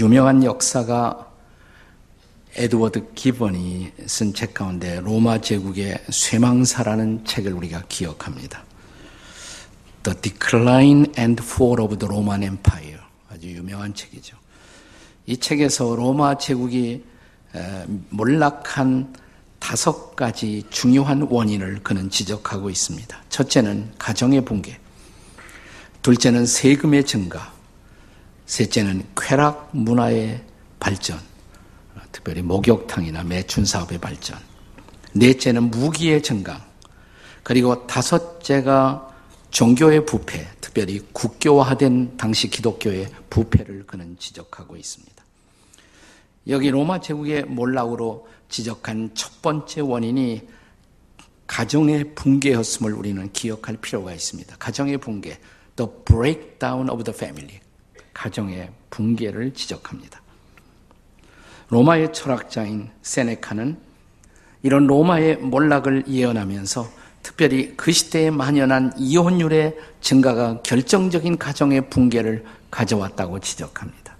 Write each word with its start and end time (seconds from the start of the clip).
유명한 0.00 0.42
역사가 0.42 1.30
에드워드 2.56 3.12
기번이 3.14 3.92
쓴 4.06 4.32
책 4.32 4.54
가운데 4.54 4.98
로마 5.00 5.42
제국의 5.42 6.02
쇠망사라는 6.10 7.26
책을 7.26 7.52
우리가 7.52 7.82
기억합니다. 7.86 8.64
The 10.02 10.18
Decline 10.22 11.12
and 11.18 11.42
Fall 11.42 11.80
of 11.80 11.98
the 11.98 12.08
Roman 12.08 12.42
Empire. 12.42 13.00
아주 13.30 13.48
유명한 13.48 13.94
책이죠. 13.94 14.38
이 15.26 15.36
책에서 15.36 15.94
로마 15.94 16.38
제국이 16.38 17.04
몰락한 18.08 19.14
다섯 19.58 20.16
가지 20.16 20.64
중요한 20.70 21.28
원인을 21.30 21.80
그는 21.82 22.08
지적하고 22.08 22.70
있습니다. 22.70 23.22
첫째는 23.28 23.92
가정의 23.98 24.46
붕괴. 24.46 24.78
둘째는 26.00 26.46
세금의 26.46 27.04
증가. 27.04 27.52
셋째는 28.50 29.06
쾌락 29.16 29.70
문화의 29.70 30.42
발전. 30.80 31.20
특별히 32.10 32.42
목욕탕이나 32.42 33.22
매춘 33.22 33.64
사업의 33.64 33.98
발전. 33.98 34.36
넷째는 35.12 35.70
무기의 35.70 36.20
증강. 36.20 36.60
그리고 37.44 37.86
다섯째가 37.86 39.08
종교의 39.50 40.04
부패, 40.04 40.48
특별히 40.60 40.98
국교화된 41.12 42.16
당시 42.16 42.50
기독교의 42.50 43.08
부패를 43.30 43.86
그는 43.86 44.16
지적하고 44.18 44.76
있습니다. 44.76 45.24
여기 46.48 46.70
로마 46.70 47.00
제국의 47.00 47.44
몰락으로 47.44 48.26
지적한 48.48 49.12
첫 49.14 49.42
번째 49.42 49.82
원인이 49.82 50.42
가정의 51.46 52.16
붕괴였음을 52.16 52.94
우리는 52.94 53.30
기억할 53.32 53.76
필요가 53.76 54.12
있습니다. 54.12 54.56
가정의 54.58 54.98
붕괴, 54.98 55.38
the 55.76 55.88
breakdown 56.04 56.90
of 56.90 57.04
the 57.04 57.16
family. 57.16 57.60
가정의 58.20 58.68
붕괴를 58.90 59.54
지적합니다. 59.54 60.20
로마의 61.70 62.12
철학자인 62.12 62.90
세네카는 63.00 63.78
이런 64.62 64.86
로마의 64.86 65.38
몰락을 65.38 66.04
예언하면서 66.06 66.86
특별히 67.22 67.74
그 67.78 67.92
시대에 67.92 68.30
만연한 68.30 68.92
이혼율의 68.98 69.74
증가가 70.02 70.60
결정적인 70.60 71.38
가정의 71.38 71.88
붕괴를 71.88 72.44
가져왔다고 72.70 73.38
지적합니다. 73.38 74.14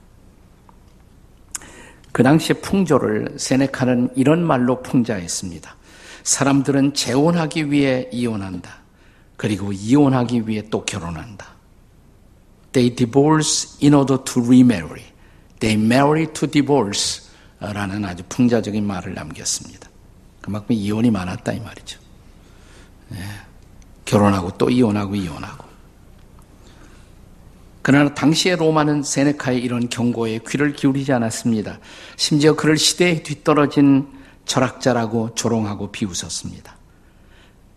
그 2.13 2.23
당시의 2.23 2.63
풍조를 2.63 3.35
세네카는 3.37 4.13
이런 4.17 4.43
말로 4.43 4.83
풍자했습니다. 4.83 5.77
사람들은 6.23 6.95
재혼하기 6.95 7.71
위해 7.71 8.09
이혼한다. 8.13 8.79
그리고 9.37 9.73
이혼하기 9.75 10.49
위해 10.49 10.63
또 10.71 10.87
결혼한다. 10.87 11.60
They 12.73 12.95
divorce 12.95 13.79
in 13.83 13.95
order 13.95 14.23
to 14.23 14.43
remarry. 14.43 15.05
They 15.59 15.81
marry 15.81 16.27
to 16.33 16.49
divorce. 16.49 17.31
라는 17.61 18.05
아주 18.05 18.23
풍자적인 18.29 18.87
말을 18.87 19.15
남겼습니다. 19.15 19.91
그만큼 20.41 20.75
이혼이 20.75 21.11
많았다 21.11 21.53
이 21.53 21.61
말이죠. 21.61 22.01
네. 23.09 23.19
결혼하고 24.07 24.57
또 24.57 24.71
이혼하고 24.71 25.15
이혼하고. 25.15 25.69
그러나 27.83 28.15
당시의 28.15 28.57
로마는 28.57 29.03
세네카의 29.03 29.63
이런 29.63 29.89
경고에 29.89 30.41
귀를 30.49 30.73
기울이지 30.73 31.13
않았습니다. 31.13 31.79
심지어 32.17 32.55
그를 32.55 32.79
시대에 32.79 33.23
뒤떨어진 33.23 34.09
철학자라고 34.45 35.35
조롱하고 35.35 35.91
비웃었습니다. 35.93 36.77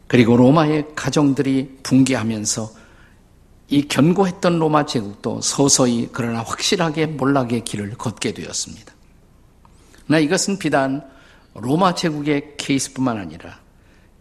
그리고 0.07 0.37
로마의 0.37 0.87
가정들이 0.95 1.79
붕괴하면서 1.83 2.82
이 3.73 3.87
견고했던 3.87 4.59
로마 4.59 4.85
제국도 4.85 5.41
서서히 5.41 6.07
그러나 6.13 6.43
확실하게 6.43 7.07
몰락의 7.07 7.65
길을 7.65 7.95
걷게 7.97 8.35
되었습니다. 8.35 8.93
나 10.05 10.19
이것은 10.19 10.59
비단 10.59 11.03
로마 11.55 11.95
제국의 11.95 12.53
케이스뿐만 12.57 13.17
아니라 13.17 13.59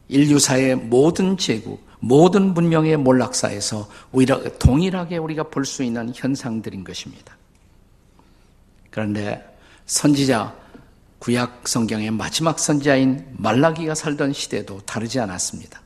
인류사의 0.08 0.76
모든 0.76 1.36
제국, 1.36 1.86
모든 2.00 2.54
문명의 2.54 2.96
몰락사에서 2.96 3.90
오히려 4.12 4.42
동일하게 4.58 5.18
우리가 5.18 5.42
볼 5.42 5.66
수 5.66 5.82
있는 5.82 6.12
현상들인 6.14 6.82
것입니다. 6.82 7.36
그런데 8.90 9.44
선지자 9.84 10.56
구약 11.18 11.68
성경의 11.68 12.10
마지막 12.10 12.58
선지자인 12.58 13.34
말라기가 13.36 13.94
살던 13.94 14.32
시대도 14.32 14.80
다르지 14.86 15.20
않았습니다. 15.20 15.81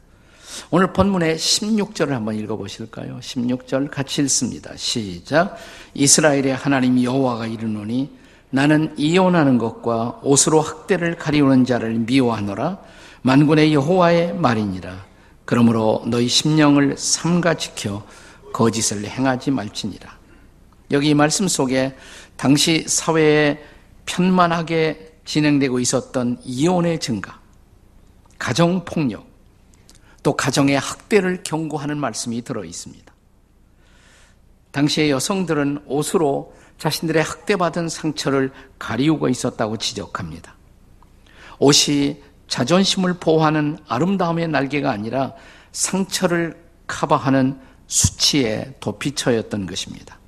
오늘 0.70 0.92
본문의 0.92 1.36
16절을 1.36 2.10
한번 2.10 2.34
읽어 2.36 2.56
보실까요? 2.56 3.18
16절 3.20 3.90
같이 3.90 4.22
읽습니다. 4.22 4.76
시작. 4.76 5.56
이스라엘의 5.94 6.54
하나님 6.54 7.02
여호와가 7.02 7.46
이르노니 7.46 8.10
나는 8.50 8.94
이혼하는 8.96 9.58
것과 9.58 10.20
옷으로 10.22 10.60
학대를 10.60 11.16
가리우는 11.16 11.64
자를 11.64 11.94
미워하노라 11.98 12.78
만군의 13.22 13.74
여호와의 13.74 14.34
말이니라. 14.34 15.04
그러므로 15.44 16.02
너희 16.06 16.28
심령을 16.28 16.96
삼가 16.96 17.54
지켜 17.54 18.04
거짓을 18.52 19.04
행하지 19.04 19.50
말지니라. 19.50 20.16
여기 20.92 21.14
말씀 21.14 21.48
속에 21.48 21.96
당시 22.36 22.84
사회에 22.86 23.58
편만하게 24.06 25.14
진행되고 25.24 25.80
있었던 25.80 26.38
이혼의 26.44 27.00
증가, 27.00 27.40
가정 28.38 28.84
폭력, 28.84 29.26
또 30.26 30.32
가정의 30.32 30.76
학대를 30.76 31.44
경고하는 31.44 31.98
말씀이 31.98 32.42
들어 32.42 32.64
있습니다. 32.64 33.14
당시의 34.72 35.12
여성들은 35.12 35.84
옷으로 35.86 36.52
자신들의 36.78 37.22
학대받은 37.22 37.88
상처를 37.88 38.50
가리우고 38.76 39.28
있었다고 39.28 39.76
지적합니다. 39.76 40.56
옷이 41.60 42.24
자존심을 42.48 43.20
보호하는 43.20 43.78
아름다움의 43.86 44.48
날개가 44.48 44.90
아니라 44.90 45.32
상처를 45.70 46.60
커버하는 46.88 47.60
수치의 47.86 48.74
도피처였던 48.80 49.66
것입니다. 49.66 50.18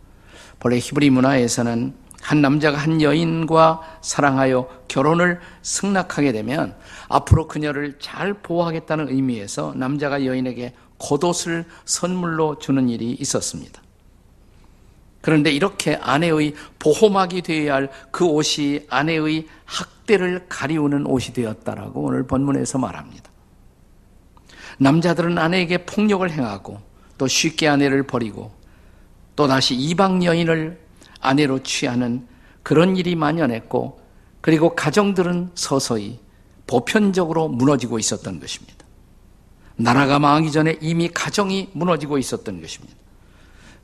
본래 0.60 0.78
히브리 0.78 1.10
문화에서는 1.10 1.92
한 2.21 2.43
남자가 2.43 2.77
한 2.77 3.01
여인과 3.01 3.99
사랑하여 4.03 4.69
결혼을 4.89 5.41
승낙하게 5.62 6.33
되면 6.33 6.77
앞으로 7.09 7.49
그녀를 7.49 7.99
잘 8.01 8.34
보호하겠다는 8.34 9.09
의미에서 9.09 9.75
남자가 9.77 10.25
여인에게 10.25 10.75
겉옷을 10.99 11.65
선물로 11.84 12.59
주는 12.59 12.89
일이 12.89 13.12
있었습니다. 13.12 13.81
그런데 15.21 15.51
이렇게 15.51 15.97
아내의 15.97 16.55
보호막이 16.79 17.43
되어야 17.43 17.75
할 17.75 17.91
그 18.11 18.25
옷이 18.25 18.81
아내의 18.89 19.47
학대를 19.65 20.47
가리우는 20.49 21.06
옷이 21.06 21.33
되었다라고 21.35 22.03
오늘 22.03 22.27
본문에서 22.27 22.79
말합니다. 22.79 23.31
남자들은 24.79 25.39
아내에게 25.39 25.85
폭력을 25.85 26.29
행하고 26.31 26.81
또 27.17 27.27
쉽게 27.27 27.69
아내를 27.69 28.05
버리고 28.05 28.53
또 29.35 29.47
다시 29.47 29.75
이방 29.75 30.25
여인을 30.25 30.88
아내로 31.21 31.62
취하는 31.62 32.27
그런 32.62 32.97
일이 32.97 33.15
만연했고 33.15 34.01
그리고 34.41 34.75
가정들은 34.75 35.51
서서히 35.55 36.21
보편적으로 36.67 37.49
무너지고 37.49 37.99
있었던 37.99 38.41
것입니다. 38.41 38.84
나라가 39.77 40.19
망하기 40.19 40.53
전에 40.53 40.77
이미 40.81 41.09
가정이 41.09 41.71
무너지고 41.73 42.19
있었던 42.19 42.61
것입니다. 42.61 42.95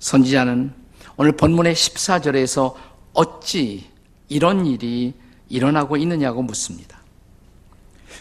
선지자는 0.01 0.73
오늘 1.17 1.33
본문의 1.33 1.75
14절에서 1.75 2.75
어찌 3.13 3.89
이런 4.29 4.67
일이 4.67 5.15
일어나고 5.49 5.97
있느냐고 5.97 6.43
묻습니다. 6.43 6.99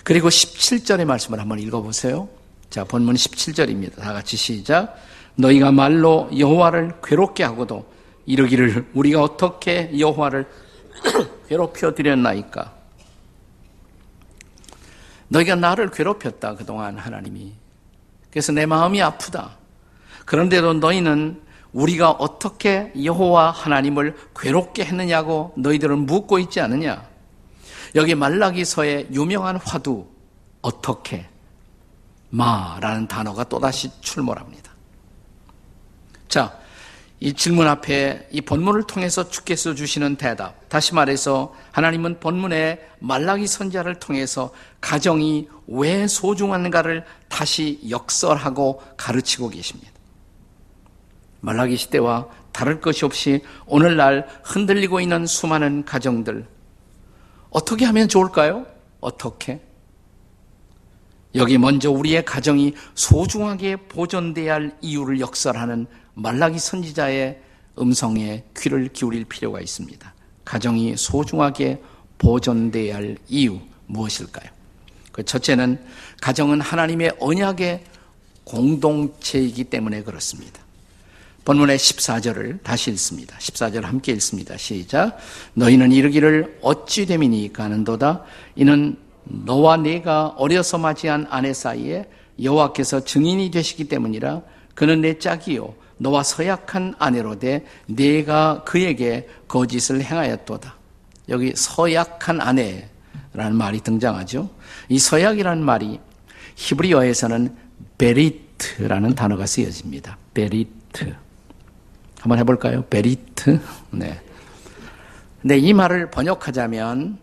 그리고 0.03 0.29
17절의 0.29 1.05
말씀을 1.05 1.39
한번 1.39 1.59
읽어보세요. 1.59 2.29
자, 2.69 2.83
본문 2.83 3.15
17절입니다. 3.15 3.97
다 3.97 4.13
같이 4.13 4.37
시작. 4.37 4.95
너희가 5.35 5.71
말로 5.71 6.29
여호와를 6.37 6.99
괴롭게 7.03 7.43
하고도 7.43 7.91
이르기를 8.25 8.89
우리가 8.93 9.21
어떻게 9.21 9.91
여호와를 9.97 10.47
괴롭혀 11.47 11.93
드렸나이까? 11.93 12.73
너희가 15.27 15.55
나를 15.55 15.89
괴롭혔다 15.89 16.55
그동안 16.55 16.97
하나님이. 16.97 17.53
그래서 18.29 18.51
내 18.51 18.65
마음이 18.65 19.01
아프다. 19.01 19.57
그런데도 20.25 20.75
너희는 20.75 21.41
우리가 21.73 22.11
어떻게 22.11 22.91
여호와 23.03 23.51
하나님을 23.51 24.15
괴롭게 24.39 24.85
했느냐고 24.85 25.53
너희들은 25.57 26.05
묻고 26.05 26.39
있지 26.39 26.61
않느냐? 26.61 27.03
여기 27.95 28.15
말라기서의 28.15 29.09
유명한 29.11 29.57
화두 29.57 30.07
어떻게 30.61 31.27
마라는 32.29 33.07
단어가 33.07 33.43
또다시 33.43 33.91
출몰합니다. 34.01 34.71
자, 36.27 36.57
이 37.23 37.31
질문 37.31 37.67
앞에 37.67 38.27
이 38.33 38.41
본문을 38.41 38.83
통해서 38.83 39.29
주께서 39.29 39.73
주시는 39.73 40.17
대답. 40.17 40.67
다시 40.67 40.93
말해서 40.93 41.55
하나님은 41.71 42.19
본문의 42.19 42.85
말라기 42.99 43.47
선자를 43.47 43.95
통해서 43.95 44.51
가정이 44.81 45.47
왜 45.67 46.05
소중한가를 46.05 47.05
다시 47.29 47.79
역설하고 47.89 48.81
가르치고 48.97 49.51
계십니다. 49.51 49.89
말라기 51.39 51.77
시대와 51.77 52.27
다를 52.51 52.81
것이 52.81 53.05
없이 53.05 53.41
오늘날 53.67 54.27
흔들리고 54.43 54.99
있는 54.99 55.25
수많은 55.25 55.85
가정들 55.85 56.45
어떻게 57.51 57.85
하면 57.85 58.09
좋을까요? 58.09 58.65
어떻게? 58.99 59.61
여기 61.35 61.57
먼저 61.57 61.89
우리의 61.89 62.25
가정이 62.25 62.73
소중하게 62.95 63.77
보존돼야 63.87 64.55
할 64.55 64.77
이유를 64.81 65.21
역설하는 65.21 65.87
말라기 66.15 66.59
선지자의 66.59 67.39
음성에 67.79 68.43
귀를 68.57 68.89
기울일 68.93 69.25
필요가 69.25 69.59
있습니다. 69.59 70.13
가정이 70.45 70.95
소중하게 70.97 71.81
보존돼야 72.17 72.95
할 72.95 73.17
이유 73.27 73.59
무엇일까요? 73.87 74.49
그 75.11 75.23
첫째는 75.23 75.79
가정은 76.21 76.61
하나님의 76.61 77.13
언약의 77.19 77.83
공동체이기 78.43 79.65
때문에 79.65 80.03
그렇습니다. 80.03 80.61
본문의 81.45 81.77
14절을 81.77 82.63
다시 82.63 82.89
읽습니다. 82.91 83.37
14절 83.37 83.81
함께 83.81 84.13
읽습니다. 84.13 84.55
시작. 84.57 85.17
너희는 85.55 85.91
이르기를 85.91 86.59
어찌 86.61 87.05
됨이니까 87.05 87.65
하는도다. 87.65 88.23
이는 88.55 88.97
너와 89.25 89.77
내가 89.77 90.29
어려서 90.37 90.77
맞이한 90.77 91.27
아내 91.29 91.53
사이에 91.53 92.05
여호와께서 92.41 93.03
증인이 93.03 93.51
되시기 93.51 93.85
때문이라 93.85 94.41
그는 94.73 95.01
내 95.01 95.19
짝이요 95.19 95.75
너와 96.03 96.21
서약한 96.23 96.93
아내로 96.99 97.39
돼 97.39 97.65
내가 97.87 98.63
그에게 98.65 99.27
거짓을 99.47 100.01
행하였도다. 100.01 100.75
여기 101.29 101.53
서약한 101.55 102.41
아내라는 102.41 103.55
말이 103.55 103.79
등장하죠. 103.79 104.49
이 104.89 104.99
서약이라는 104.99 105.63
말이 105.63 105.99
히브리어에서는 106.55 107.55
베리트라는 107.97 109.15
단어가 109.15 109.45
쓰여집니다. 109.45 110.17
베리트. 110.33 111.15
한번 112.19 112.39
해볼까요? 112.39 112.83
베리트. 112.89 113.59
네. 113.91 114.21
근데 115.41 115.57
이 115.57 115.73
말을 115.73 116.11
번역하자면 116.11 117.17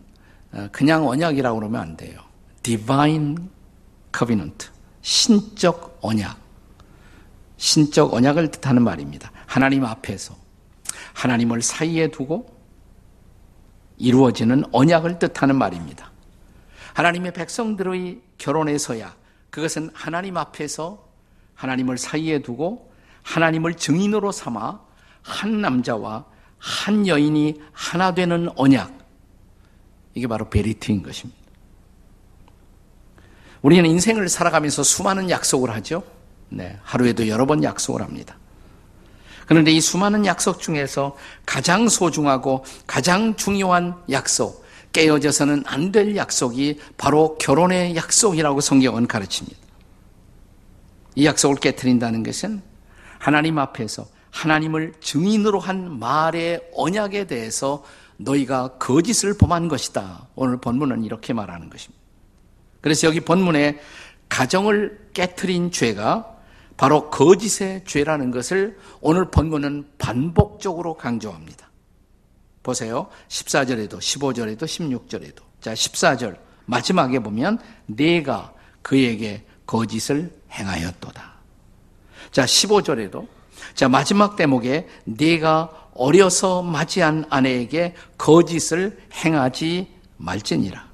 어, 0.53 0.67
그냥 0.71 1.07
언약이라고 1.07 1.59
그러면 1.59 1.81
안 1.81 1.97
돼요. 1.97 2.19
Divine 2.63 3.37
Covenant. 4.15 4.67
신적 5.01 5.99
언약. 6.01 6.40
신적 7.61 8.15
언약을 8.15 8.49
뜻하는 8.49 8.81
말입니다. 8.81 9.31
하나님 9.45 9.85
앞에서 9.85 10.35
하나님을 11.13 11.61
사이에 11.61 12.09
두고 12.09 12.59
이루어지는 13.99 14.63
언약을 14.71 15.19
뜻하는 15.19 15.55
말입니다. 15.57 16.11
하나님의 16.95 17.33
백성들의 17.33 18.19
결혼의 18.39 18.79
서약, 18.79 19.15
그것은 19.51 19.91
하나님 19.93 20.37
앞에서 20.37 21.07
하나님을 21.53 21.99
사이에 21.99 22.41
두고 22.41 22.91
하나님을 23.21 23.75
증인으로 23.75 24.31
삼아 24.31 24.79
한 25.21 25.61
남자와 25.61 26.25
한 26.57 27.05
여인이 27.05 27.61
하나 27.73 28.15
되는 28.15 28.49
언약, 28.55 28.91
이게 30.15 30.25
바로 30.25 30.49
베리트인 30.49 31.03
것입니다. 31.03 31.39
우리는 33.61 33.87
인생을 33.87 34.29
살아가면서 34.29 34.81
수많은 34.81 35.29
약속을 35.29 35.69
하죠. 35.75 36.20
네, 36.51 36.77
하루에도 36.83 37.27
여러 37.27 37.45
번 37.45 37.63
약속을 37.63 38.01
합니다. 38.01 38.37
그런데 39.47 39.71
이 39.71 39.81
수많은 39.81 40.25
약속 40.25 40.59
중에서 40.61 41.15
가장 41.45 41.89
소중하고 41.89 42.63
가장 42.87 43.35
중요한 43.35 43.95
약속, 44.09 44.65
깨어져서는 44.93 45.63
안 45.65 45.91
될 45.91 46.15
약속이 46.15 46.79
바로 46.97 47.37
결혼의 47.37 47.95
약속이라고 47.95 48.59
성경은 48.59 49.07
가르칩니다. 49.07 49.57
이 51.15 51.25
약속을 51.25 51.57
깨뜨린다는 51.57 52.23
것은 52.23 52.61
하나님 53.17 53.57
앞에서 53.57 54.07
하나님을 54.31 54.93
증인으로 55.01 55.59
한 55.59 55.99
말의 55.99 56.61
언약에 56.75 57.27
대해서 57.27 57.83
너희가 58.17 58.77
거짓을 58.77 59.37
범한 59.37 59.67
것이다. 59.67 60.27
오늘 60.35 60.57
본문은 60.59 61.03
이렇게 61.03 61.33
말하는 61.33 61.69
것입니다. 61.69 62.01
그래서 62.81 63.07
여기 63.07 63.19
본문에 63.21 63.79
가정을 64.29 65.09
깨뜨린 65.13 65.71
죄가 65.71 66.30
바로 66.81 67.11
거짓의 67.11 67.83
죄라는 67.85 68.31
것을 68.31 68.75
오늘 69.01 69.29
본문은 69.29 69.87
반복적으로 69.99 70.95
강조합니다. 70.95 71.69
보세요. 72.63 73.07
14절에도, 73.27 73.99
15절에도, 73.99 74.63
16절에도. 74.63 75.43
자, 75.61 75.75
14절. 75.75 76.39
마지막에 76.65 77.19
보면, 77.19 77.59
내가 77.85 78.51
그에게 78.81 79.45
거짓을 79.67 80.33
행하였도다. 80.49 81.31
자, 82.31 82.45
15절에도, 82.45 83.27
자, 83.75 83.87
마지막 83.87 84.35
대목에, 84.35 84.87
내가 85.03 85.69
어려서 85.93 86.63
맞이한 86.63 87.25
아내에게 87.29 87.93
거짓을 88.17 88.99
행하지 89.23 89.87
말지니라. 90.17 90.90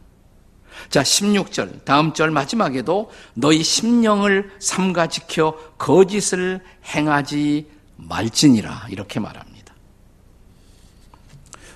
자, 0.89 1.01
16절, 1.03 1.85
다음 1.85 2.13
절 2.13 2.31
마지막에도 2.31 3.11
너희 3.33 3.63
심령을 3.63 4.51
삼가 4.59 5.07
지켜 5.07 5.57
거짓을 5.77 6.61
행하지 6.85 7.69
말지니라. 7.97 8.87
이렇게 8.89 9.19
말합니다. 9.19 9.73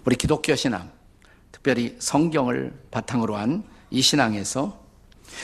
우리 0.05 0.15
기독교 0.15 0.55
신앙, 0.55 0.91
특별히 1.51 1.95
성경을 1.99 2.73
바탕으로 2.91 3.35
한 3.35 3.71
이 3.91 4.01
신앙에서 4.01 4.81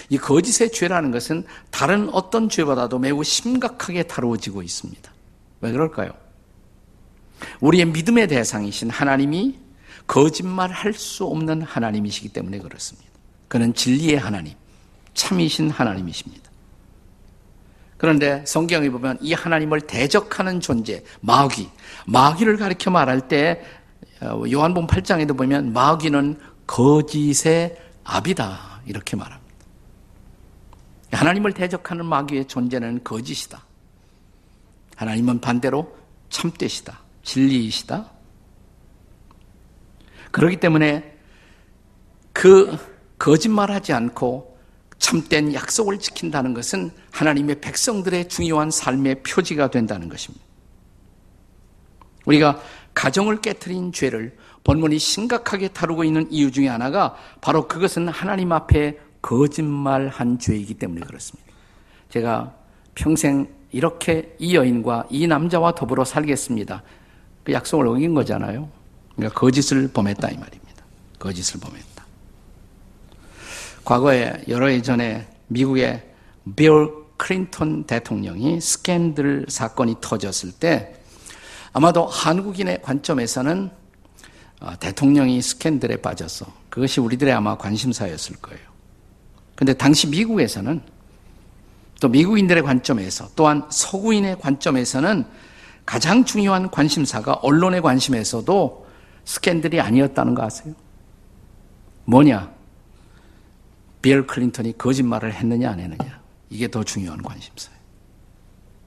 이 0.09 0.17
거짓의 0.17 0.71
죄라는 0.71 1.11
것은 1.11 1.45
다른 1.69 2.09
어떤 2.09 2.49
죄보다도 2.49 2.97
매우 2.99 3.23
심각하게 3.23 4.03
다루어지고 4.03 4.63
있습니다. 4.63 5.11
왜 5.61 5.71
그럴까요? 5.71 6.11
우리의 7.59 7.85
믿음의 7.85 8.27
대상이신 8.29 8.89
하나님이 8.89 9.59
거짓말 10.07 10.71
할 10.71 10.93
수 10.93 11.25
없는 11.25 11.61
하나님이시기 11.61 12.29
때문에 12.29 12.59
그렇습니다. 12.59 13.06
그는 13.47 13.73
진리의 13.73 14.17
하나님, 14.17 14.53
참이신 15.13 15.69
하나님이십니다. 15.69 16.47
그런데 17.97 18.43
성경에 18.45 18.89
보면 18.89 19.17
이 19.21 19.33
하나님을 19.33 19.81
대적하는 19.81 20.59
존재, 20.59 21.03
마귀, 21.21 21.69
마귀를 22.05 22.57
가리켜 22.57 22.91
말할 22.91 23.27
때 23.27 23.63
어, 24.21 24.43
요한복음 24.49 24.87
8장에도 24.87 25.35
보면 25.35 25.73
마귀는 25.73 26.39
거짓의 26.67 27.77
압이다 28.03 28.81
이렇게 28.85 29.15
말합니다. 29.15 29.47
하나님을 31.11 31.53
대적하는 31.53 32.05
마귀의 32.05 32.45
존재는 32.45 33.03
거짓이다. 33.03 33.63
하나님은 34.95 35.41
반대로 35.41 35.95
참되시다. 36.29 36.99
진리이시다. 37.23 38.11
그렇기 40.31 40.57
때문에 40.57 41.17
그 42.33 42.77
거짓말하지 43.19 43.93
않고 43.93 44.57
참된 44.99 45.53
약속을 45.53 45.99
지킨다는 45.99 46.53
것은 46.53 46.91
하나님의 47.11 47.61
백성들의 47.61 48.29
중요한 48.29 48.71
삶의 48.71 49.23
표지가 49.23 49.69
된다는 49.69 50.09
것입니다. 50.09 50.45
우리가 52.25 52.59
가정을 52.93 53.41
깨뜨린 53.41 53.93
죄를 53.93 54.35
본문이 54.63 54.99
심각하게 54.99 55.69
다루고 55.69 56.03
있는 56.03 56.29
이유 56.31 56.51
중에 56.51 56.67
하나가 56.67 57.15
바로 57.41 57.67
그것은 57.67 58.09
하나님 58.09 58.51
앞에 58.51 58.99
거짓말한 59.21 60.39
죄이기 60.39 60.73
때문에 60.73 61.01
그렇습니다. 61.01 61.51
제가 62.09 62.55
평생 62.95 63.47
이렇게 63.71 64.35
이 64.39 64.55
여인과 64.55 65.07
이 65.09 65.27
남자와 65.27 65.75
더불어 65.75 66.03
살겠습니다. 66.05 66.83
그 67.43 67.53
약속을 67.53 67.87
어긴 67.87 68.13
거잖아요. 68.13 68.69
그러니까 69.15 69.39
거짓을 69.39 69.87
범했다 69.91 70.29
이 70.29 70.37
말입니다. 70.37 70.83
거짓을 71.19 71.59
범했다. 71.59 71.96
과거에 73.87 74.43
여러 74.49 74.67
해 74.67 74.81
전에 74.81 75.25
미국의 75.47 76.03
빌 76.57 76.89
클린턴 77.15 77.85
대통령이 77.85 78.59
스캔들 78.59 79.45
사건이 79.47 79.95
터졌을 80.01 80.51
때 80.51 80.93
아마도 81.71 82.05
한국인의 82.05 82.81
관점에서는 82.81 83.69
아, 84.59 84.75
대통령이 84.75 85.41
스캔들에 85.41 86.01
빠졌어. 86.01 86.47
그것이 86.69 86.99
우리들의 86.99 87.33
아마 87.33 87.57
관심사였을 87.57 88.35
거예요. 88.41 88.59
근데 89.55 89.71
당시 89.73 90.07
미국에서는 90.07 90.81
또 92.01 92.09
미국인들의 92.09 92.63
관점에서 92.63 93.29
또한 93.37 93.65
서구인의 93.69 94.39
관점에서는 94.39 95.23
가장 95.85 96.25
중요한 96.25 96.69
관심사가 96.71 97.35
언론의 97.35 97.81
관심에서도 97.81 98.85
스캔들이 99.23 99.79
아니었다는 99.79 100.35
거 100.35 100.43
아세요? 100.43 100.73
뭐냐? 102.03 102.56
빌 104.07 104.25
클린턴이 104.25 104.77
거짓말을 104.77 105.33
했느냐 105.33 105.69
안 105.69 105.81
했느냐. 105.81 106.21
이게 106.49 106.71
더 106.71 106.81
중요한 106.81 107.21
관심사예요. 107.21 107.77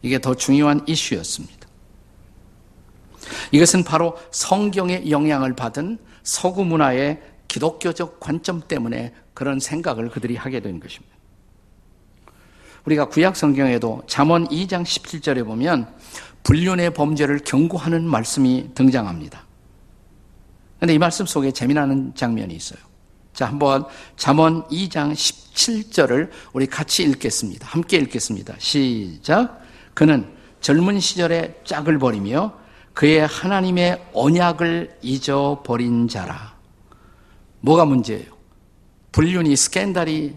이게 0.01 0.19
더 0.19 0.35
중요한 0.35 0.83
이슈였습니다. 0.87 1.69
이것은 3.53 3.85
바로 3.85 4.17
성경의 4.31 5.11
영향을 5.11 5.55
받은 5.55 5.99
서구 6.23 6.65
문화의 6.65 7.21
기독교적 7.49 8.19
관점 8.19 8.63
때문에 8.67 9.13
그런 9.35 9.61
생각을 9.61 10.09
그들이 10.09 10.37
하게 10.37 10.61
된 10.61 10.81
것입니다. 10.81 11.15
우리가 12.87 13.11
구약 13.11 13.37
성경에도 13.37 14.03
잠언 14.07 14.49
2장 14.49 14.85
17절에 14.85 15.45
보면 15.45 15.95
불륜의 16.45 16.95
범죄를 16.95 17.41
경고하는 17.41 18.05
말씀이 18.05 18.71
등장합니다. 18.75 19.45
그런데 20.79 20.95
이 20.95 20.99
말씀 20.99 21.27
속에 21.27 21.51
재미나는 21.51 22.15
장면이 22.15 22.55
있어요. 22.55 22.90
자, 23.41 23.47
한번 23.47 23.87
잠언 24.19 24.69
2장 24.69 25.13
17절을 25.13 26.29
우리 26.53 26.67
같이 26.67 27.05
읽겠습니다. 27.05 27.67
함께 27.67 27.97
읽겠습니다. 27.97 28.55
시작. 28.59 29.63
그는 29.95 30.31
젊은 30.61 31.01
시절에 31.01 31.59
짝을 31.65 31.99
버리며 31.99 32.53
그의 32.93 33.27
하나님의 33.27 34.11
언약을 34.13 34.99
잊어버린 35.01 36.07
자라. 36.07 36.55
뭐가 37.61 37.87
문제예요? 37.87 38.27
불륜이 39.13 39.57
스캔들이 39.57 40.37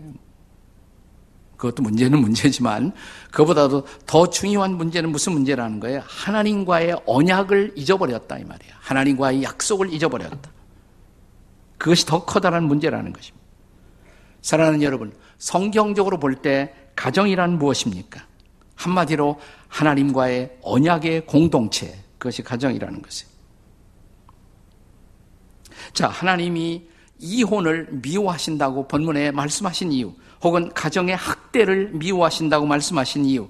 그것도 1.57 1.83
문제는 1.83 2.21
문제지만 2.21 2.93
그보다도 3.31 3.85
더 4.05 4.29
중요한 4.29 4.77
문제는 4.77 5.11
무슨 5.11 5.33
문제라는 5.33 5.81
거예요? 5.81 6.03
하나님과의 6.05 7.01
언약을 7.05 7.73
잊어버렸다 7.75 8.39
이 8.39 8.45
말이에요. 8.45 8.73
하나님과의 8.79 9.43
약속을 9.43 9.91
잊어버렸다. 9.91 10.62
그것이 11.83 12.05
더 12.05 12.23
커다란 12.23 12.63
문제라는 12.63 13.11
것입니다. 13.11 13.45
사랑하는 14.41 14.81
여러분, 14.83 15.13
성경적으로 15.37 16.17
볼 16.17 16.41
때 16.41 16.73
가정이란 16.95 17.57
무엇입니까? 17.57 18.25
한마디로 18.75 19.37
하나님과의 19.67 20.59
언약의 20.61 21.25
공동체, 21.25 22.01
그것이 22.17 22.41
가정이라는 22.41 23.01
것이에요. 23.01 23.33
자, 25.91 26.07
하나님이 26.07 26.87
이혼을 27.19 27.89
미워하신다고 27.91 28.87
본문에 28.87 29.31
말씀하신 29.31 29.91
이유, 29.91 30.13
혹은 30.41 30.73
가정의 30.73 31.17
학대를 31.17 31.91
미워하신다고 31.95 32.65
말씀하신 32.65 33.25
이유, 33.25 33.49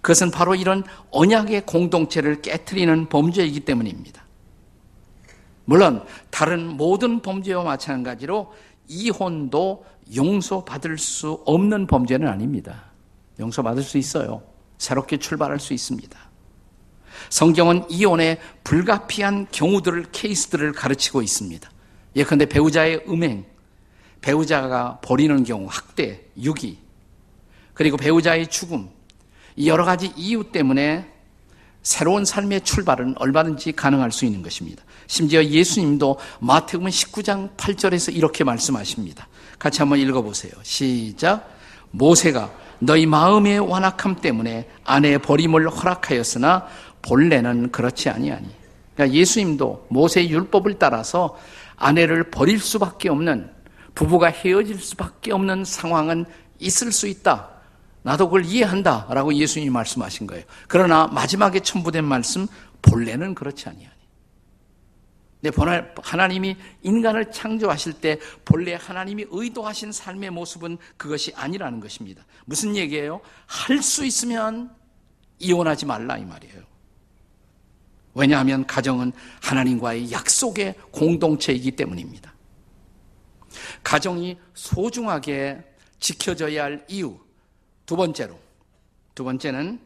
그것은 0.00 0.32
바로 0.32 0.56
이런 0.56 0.82
언약의 1.12 1.64
공동체를 1.64 2.42
깨뜨리는 2.42 3.08
범죄이기 3.08 3.60
때문입니다. 3.60 4.27
물론 5.68 6.02
다른 6.30 6.66
모든 6.78 7.20
범죄와 7.20 7.62
마찬가지로 7.62 8.54
이혼도 8.86 9.84
용서받을 10.16 10.96
수 10.96 11.42
없는 11.44 11.86
범죄는 11.86 12.26
아닙니다. 12.26 12.84
용서받을 13.38 13.82
수 13.82 13.98
있어요. 13.98 14.42
새롭게 14.78 15.18
출발할 15.18 15.60
수 15.60 15.74
있습니다. 15.74 16.18
성경은 17.28 17.84
이혼의 17.90 18.38
불가피한 18.64 19.48
경우들을 19.52 20.06
케이스들을 20.10 20.72
가르치고 20.72 21.20
있습니다. 21.20 21.70
예컨대 22.16 22.46
배우자의 22.46 23.04
음행, 23.06 23.44
배우자가 24.22 25.00
버리는 25.02 25.44
경우 25.44 25.66
학대, 25.68 26.24
유기, 26.40 26.78
그리고 27.74 27.98
배우자의 27.98 28.46
죽음, 28.46 28.88
여러 29.66 29.84
가지 29.84 30.14
이유 30.16 30.50
때문에 30.50 31.17
새로운 31.82 32.24
삶의 32.24 32.62
출발은 32.62 33.14
얼마든지 33.18 33.72
가능할 33.72 34.12
수 34.12 34.24
있는 34.24 34.42
것입니다. 34.42 34.82
심지어 35.06 35.42
예수님도 35.42 36.18
마태복음 36.40 36.88
19장 36.88 37.56
8절에서 37.56 38.14
이렇게 38.14 38.44
말씀하십니다. 38.44 39.28
같이 39.58 39.80
한번 39.80 39.98
읽어 39.98 40.22
보세요. 40.22 40.52
시작. 40.62 41.56
모세가 41.90 42.52
너희 42.80 43.06
마음의 43.06 43.60
완악함 43.60 44.16
때문에 44.16 44.68
아내 44.84 45.18
버림을 45.18 45.68
허락하였으나 45.68 46.66
본래는 47.02 47.72
그렇지 47.72 48.08
아니하니. 48.08 48.48
그러니까 48.94 49.16
예수님도 49.16 49.86
모세 49.88 50.28
율법을 50.28 50.78
따라서 50.78 51.38
아내를 51.76 52.30
버릴 52.30 52.58
수밖에 52.58 53.08
없는 53.08 53.50
부부가 53.94 54.28
헤어질 54.28 54.78
수밖에 54.78 55.32
없는 55.32 55.64
상황은 55.64 56.26
있을 56.58 56.92
수 56.92 57.06
있다. 57.06 57.48
나도 58.02 58.26
그걸 58.26 58.44
이해한다. 58.44 59.06
라고 59.10 59.34
예수님이 59.34 59.70
말씀하신 59.70 60.26
거예요. 60.26 60.44
그러나 60.66 61.06
마지막에 61.06 61.60
첨부된 61.60 62.04
말씀, 62.04 62.46
본래는 62.82 63.34
그렇지 63.34 63.68
아니하니. 63.68 63.98
네, 65.40 65.50
하나님이 66.02 66.56
인간을 66.82 67.30
창조하실 67.30 67.94
때 67.94 68.18
본래 68.44 68.74
하나님이 68.74 69.26
의도하신 69.30 69.92
삶의 69.92 70.30
모습은 70.30 70.78
그것이 70.96 71.32
아니라는 71.36 71.80
것입니다. 71.80 72.24
무슨 72.44 72.74
얘기예요? 72.74 73.20
할 73.46 73.80
수 73.82 74.04
있으면 74.04 74.74
이혼하지 75.38 75.86
말라 75.86 76.18
이 76.18 76.24
말이에요. 76.24 76.62
왜냐하면 78.14 78.66
가정은 78.66 79.12
하나님과의 79.40 80.10
약속의 80.10 80.74
공동체이기 80.90 81.72
때문입니다. 81.72 82.34
가정이 83.84 84.38
소중하게 84.54 85.62
지켜져야 86.00 86.64
할 86.64 86.84
이유 86.88 87.16
두 87.88 87.96
번째로 87.96 88.38
두 89.14 89.24
번째는 89.24 89.80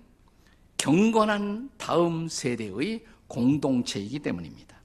경건한 0.76 1.70
다음 1.78 2.26
세대의 2.26 3.04
공동체이기 3.28 4.18
때문입니다. 4.18 4.76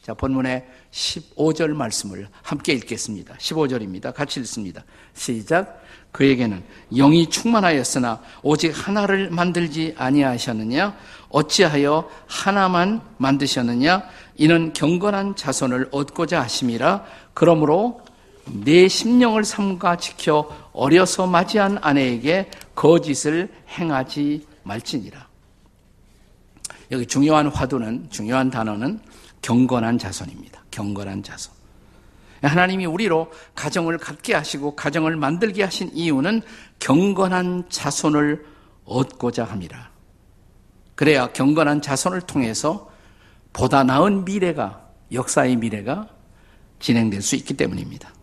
자, 0.00 0.14
본문의 0.14 0.64
15절 0.92 1.70
말씀을 1.70 2.28
함께 2.42 2.72
읽겠습니다. 2.74 3.34
15절입니다. 3.38 4.14
같이 4.14 4.38
읽습니다. 4.38 4.84
시작. 5.14 5.82
그에게는 6.12 6.62
영이 6.92 7.28
충만하였으나 7.28 8.22
오직 8.44 8.70
하나를 8.70 9.30
만들지 9.30 9.96
아니하셨느냐? 9.98 10.96
어찌하여 11.30 12.08
하나만 12.28 13.02
만드셨느냐? 13.18 14.08
이는 14.36 14.72
경건한 14.72 15.34
자손을 15.34 15.88
얻고자 15.90 16.42
하심이라. 16.42 17.04
그러므로 17.34 18.03
내 18.46 18.88
심령을 18.88 19.44
삼가 19.44 19.96
지켜 19.96 20.48
어려서 20.72 21.26
맞이한 21.26 21.78
아내에게 21.80 22.50
거짓을 22.74 23.52
행하지 23.68 24.46
말지니라. 24.62 25.28
여기 26.90 27.06
중요한 27.06 27.48
화두는 27.48 28.08
중요한 28.10 28.50
단어는 28.50 29.00
경건한 29.42 29.98
자손입니다. 29.98 30.62
경건한 30.70 31.22
자손. 31.22 31.52
하나님이 32.42 32.86
우리로 32.86 33.32
가정을 33.54 33.98
갖게 33.98 34.34
하시고 34.34 34.76
가정을 34.76 35.16
만들게 35.16 35.62
하신 35.62 35.90
이유는 35.94 36.42
경건한 36.78 37.64
자손을 37.70 38.44
얻고자 38.84 39.44
함이라. 39.44 39.90
그래야 40.94 41.32
경건한 41.32 41.82
자손을 41.82 42.22
통해서 42.22 42.90
보다 43.52 43.82
나은 43.82 44.24
미래가, 44.24 44.84
역사의 45.12 45.56
미래가 45.56 46.08
진행될 46.80 47.22
수 47.22 47.36
있기 47.36 47.54
때문입니다. 47.54 48.13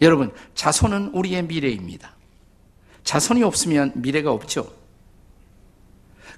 여러분, 0.00 0.32
자손은 0.54 1.10
우리의 1.12 1.44
미래입니다. 1.44 2.14
자손이 3.04 3.42
없으면 3.42 3.92
미래가 3.96 4.32
없죠. 4.32 4.72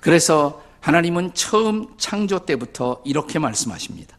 그래서 0.00 0.62
하나님은 0.80 1.34
처음 1.34 1.86
창조 1.96 2.40
때부터 2.40 3.02
이렇게 3.04 3.38
말씀하십니다. 3.38 4.18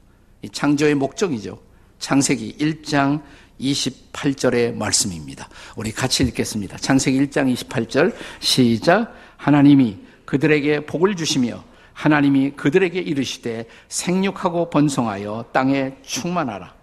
창조의 0.52 0.96
목적이죠. 0.96 1.60
창세기 2.00 2.58
1장 2.58 3.22
28절의 3.60 4.76
말씀입니다. 4.76 5.50
우리 5.76 5.92
같이 5.92 6.24
읽겠습니다. 6.24 6.78
창세기 6.78 7.20
1장 7.28 7.54
28절 7.54 8.16
시작 8.40 9.14
하나님이 9.38 10.00
그들에게 10.26 10.86
복을 10.86 11.16
주시며 11.16 11.64
하나님이 11.94 12.52
그들에게 12.52 13.00
이르시되 13.00 13.66
생육하고 13.88 14.70
번성하여 14.70 15.46
땅에 15.52 15.98
충만하라. 16.02 16.83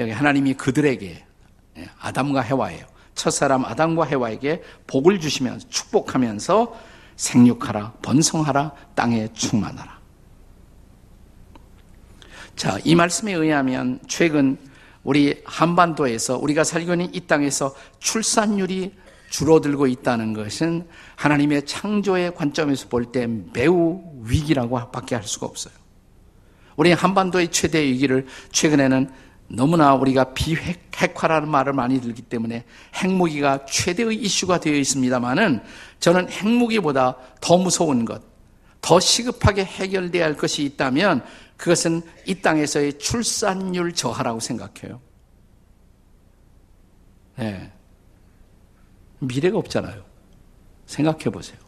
여기 0.00 0.10
하나님이 0.12 0.54
그들에게 0.54 1.24
예, 1.78 1.88
아담과 2.00 2.40
해와예요. 2.40 2.86
첫사람 3.14 3.64
아담과 3.64 4.04
해와에게 4.06 4.62
복을 4.86 5.20
주시면서 5.20 5.68
축복하면서 5.68 6.74
생육하라 7.16 7.92
번성하라 8.02 8.72
땅에 8.94 9.28
충만하라. 9.34 10.00
자, 12.56 12.78
이 12.84 12.94
말씀에 12.94 13.32
의하면 13.32 14.00
최근 14.08 14.56
우리 15.02 15.42
한반도에서 15.44 16.38
우리가 16.38 16.64
살고 16.64 16.92
있는 16.92 17.14
이 17.14 17.20
땅에서 17.20 17.74
출산율이 18.00 18.94
줄어들고 19.30 19.86
있다는 19.86 20.32
것은 20.32 20.88
하나님의 21.16 21.64
창조의 21.66 22.34
관점에서 22.34 22.88
볼 22.88 23.12
때 23.12 23.26
매우 23.26 24.02
위기라고 24.22 24.90
밖에 24.90 25.14
할 25.14 25.24
수가 25.24 25.46
없어요. 25.46 25.74
우리 26.76 26.92
한반도의 26.92 27.50
최대 27.50 27.82
위기를 27.82 28.26
최근에는 28.52 29.10
너무나 29.52 29.94
우리가 29.94 30.32
비핵화라는 30.32 31.48
말을 31.48 31.72
많이 31.72 32.00
들기 32.00 32.22
때문에 32.22 32.64
핵무기가 32.94 33.66
최대의 33.66 34.14
이슈가 34.14 34.60
되어 34.60 34.74
있습니다만은 34.74 35.60
저는 35.98 36.30
핵무기보다 36.30 37.16
더 37.40 37.58
무서운 37.58 38.04
것, 38.04 38.22
더 38.80 39.00
시급하게 39.00 39.64
해결돼야 39.64 40.24
할 40.24 40.36
것이 40.36 40.62
있다면 40.62 41.24
그것은 41.56 42.02
이 42.26 42.36
땅에서의 42.36 42.98
출산율 42.98 43.92
저하라고 43.92 44.38
생각해요. 44.38 45.00
예. 47.40 47.72
미래가 49.18 49.58
없잖아요. 49.58 50.02
생각해 50.86 51.24
보세요. 51.24 51.58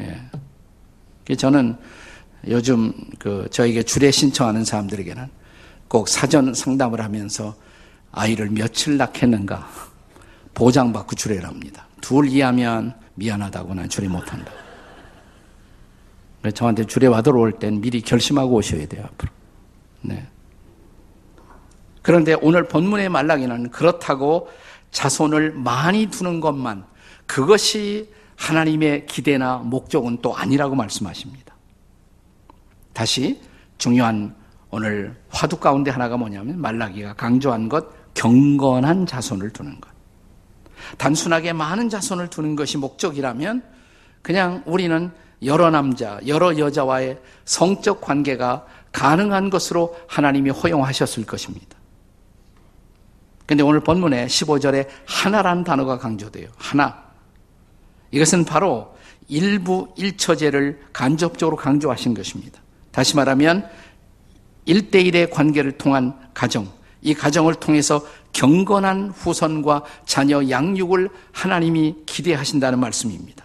예. 0.00 1.34
저는 1.36 1.76
요즘 2.48 2.92
그 3.18 3.48
저에게 3.50 3.82
주례 3.82 4.10
신청하는 4.10 4.64
사람들에게는 4.64 5.41
꼭 5.92 6.08
사전 6.08 6.54
상담을 6.54 7.02
하면서 7.02 7.54
아이를 8.12 8.48
며칠 8.48 8.96
낳겠는가 8.96 9.68
보장받고 10.54 11.14
주례를 11.16 11.44
합니다. 11.46 11.86
둘 12.00 12.28
이하면 12.28 12.94
미안하다고 13.16 13.74
난 13.74 13.90
주례 13.90 14.08
못한다. 14.08 14.50
저한테 16.54 16.86
주례 16.86 17.08
와들어 17.08 17.38
올땐 17.38 17.82
미리 17.82 18.00
결심하고 18.00 18.54
오셔야 18.54 18.86
돼요, 18.88 19.04
앞으로. 19.04 19.30
네. 20.00 20.26
그런데 22.00 22.36
오늘 22.40 22.68
본문의 22.68 23.10
말라기는 23.10 23.68
그렇다고 23.68 24.48
자손을 24.92 25.52
많이 25.52 26.06
두는 26.06 26.40
것만 26.40 26.86
그것이 27.26 28.10
하나님의 28.36 29.04
기대나 29.04 29.58
목적은 29.58 30.22
또 30.22 30.34
아니라고 30.34 30.74
말씀하십니다. 30.74 31.54
다시 32.94 33.42
중요한 33.76 34.40
오늘 34.72 35.14
화두 35.28 35.58
가운데 35.58 35.90
하나가 35.90 36.16
뭐냐면 36.16 36.58
말라기가 36.58 37.12
강조한 37.12 37.68
것 37.68 37.86
경건한 38.14 39.06
자손을 39.06 39.50
두는 39.50 39.80
것. 39.80 39.90
단순하게 40.96 41.52
많은 41.52 41.90
자손을 41.90 42.28
두는 42.28 42.56
것이 42.56 42.78
목적이라면 42.78 43.62
그냥 44.22 44.62
우리는 44.64 45.12
여러 45.44 45.70
남자, 45.70 46.18
여러 46.26 46.56
여자와의 46.56 47.20
성적 47.44 48.00
관계가 48.00 48.64
가능한 48.92 49.50
것으로 49.50 49.94
하나님이 50.08 50.50
허용하셨을 50.50 51.26
것입니다. 51.26 51.76
근데 53.44 53.62
오늘 53.62 53.80
본문에 53.80 54.26
15절에 54.26 54.88
하나라는 55.06 55.64
단어가 55.64 55.98
강조돼요. 55.98 56.48
하나. 56.56 57.02
이것은 58.10 58.46
바로 58.46 58.96
일부 59.28 59.92
일처제를 59.98 60.80
간접적으로 60.94 61.56
강조하신 61.56 62.14
것입니다. 62.14 62.62
다시 62.90 63.16
말하면 63.16 63.68
1대1의 64.66 65.30
관계를 65.30 65.72
통한 65.72 66.18
가정, 66.34 66.68
이 67.00 67.14
가정을 67.14 67.54
통해서 67.56 68.04
경건한 68.32 69.10
후손과 69.10 69.84
자녀 70.06 70.48
양육을 70.48 71.10
하나님이 71.32 71.96
기대하신다는 72.06 72.78
말씀입니다. 72.78 73.44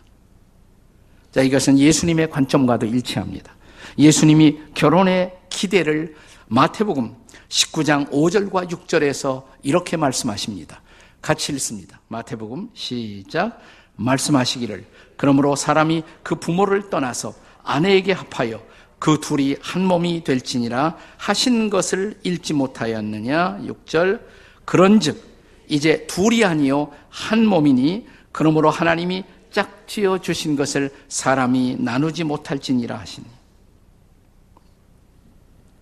자, 1.32 1.42
이것은 1.42 1.78
예수님의 1.78 2.30
관점과도 2.30 2.86
일치합니다. 2.86 3.56
예수님이 3.98 4.60
결혼의 4.74 5.34
기대를 5.50 6.16
마태복음 6.48 7.16
19장 7.50 8.10
5절과 8.12 8.70
6절에서 8.70 9.44
이렇게 9.64 9.98
말씀하십니다. 9.98 10.82
같이 11.22 11.52
읽습니다. 11.54 12.00
마태복음 12.08 12.70
시작 12.74 13.60
말씀하시기를 13.96 14.86
그러므로 15.18 15.56
사람이 15.56 16.04
그 16.24 16.36
부모를 16.36 16.90
떠나서 16.90 17.34
아내에게 17.64 18.14
합하여 18.14 18.62
그 19.00 19.20
둘이 19.22 19.56
한 19.62 19.86
몸이 19.86 20.24
될지니라 20.24 20.98
하신 21.18 21.70
것을 21.70 22.20
읽지 22.24 22.54
못하였느냐 22.54 23.60
6절 23.62 24.22
그런즉 24.66 25.24
이제 25.68 26.08
둘이 26.08 26.44
아니요 26.44 26.92
한 27.10 27.46
몸이니 27.46 28.08
그러므로 28.32 28.70
하나님이 28.70 29.24
짝지어 29.51 30.20
주신 30.20 30.56
것을 30.56 30.92
사람이 31.08 31.77
나누지 31.80 32.24
못할지니라 32.24 32.98
하시니 32.98 33.38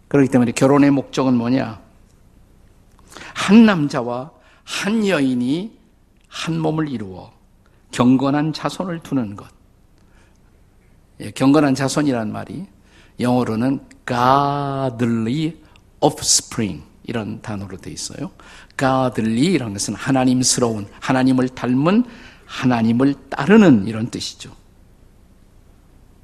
그렇기 0.08 0.30
때문에 0.30 0.52
결혼의 0.52 0.92
목적은 0.92 1.36
뭐냐? 1.36 1.82
한 3.34 3.66
남자와 3.66 4.32
한 4.64 5.06
여인이 5.06 5.78
한 6.28 6.60
몸을 6.60 6.90
이루어 6.90 7.34
경건한 7.92 8.54
자손을 8.54 9.00
두는 9.00 9.36
것. 9.36 9.48
예, 11.22 11.32
경건한 11.32 11.76
자손이란 11.76 12.32
말이 12.32 12.66
영어로는 13.20 13.80
godly 14.08 15.58
offspring 16.00 16.84
이런 17.04 17.42
단어로 17.42 17.78
되어 17.78 17.94
있어요. 17.94 18.32
godly 18.78 19.54
이런 19.54 19.74
것은 19.74 19.96
하나님스러운 19.96 20.88
하나님을 21.00 21.50
닮은 21.50 22.06
하나님을 22.46 23.16
따르는 23.30 23.88
이런 23.88 24.10
뜻이죠. 24.10 24.52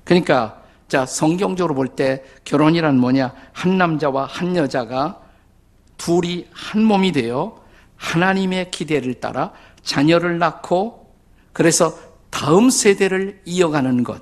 그러니까 0.03 0.62
자, 0.88 1.05
성경적으로 1.05 1.74
볼 1.74 1.95
때 1.95 2.24
결혼이란 2.43 3.00
뭐냐? 3.00 3.33
한 3.53 3.77
남자와 3.77 4.25
한 4.25 4.55
여자가 4.57 5.22
둘이 5.98 6.48
한 6.51 6.83
몸이 6.83 7.11
되어 7.13 7.61
하나님의 7.96 8.72
기대를 8.72 9.16
따라 9.22 9.53
자녀를 9.83 10.37
낳고 10.39 11.16
그래서 11.53 11.98
다음 12.29 12.70
세대를 12.70 13.42
이어가는 13.46 14.03
것. 14.03 14.22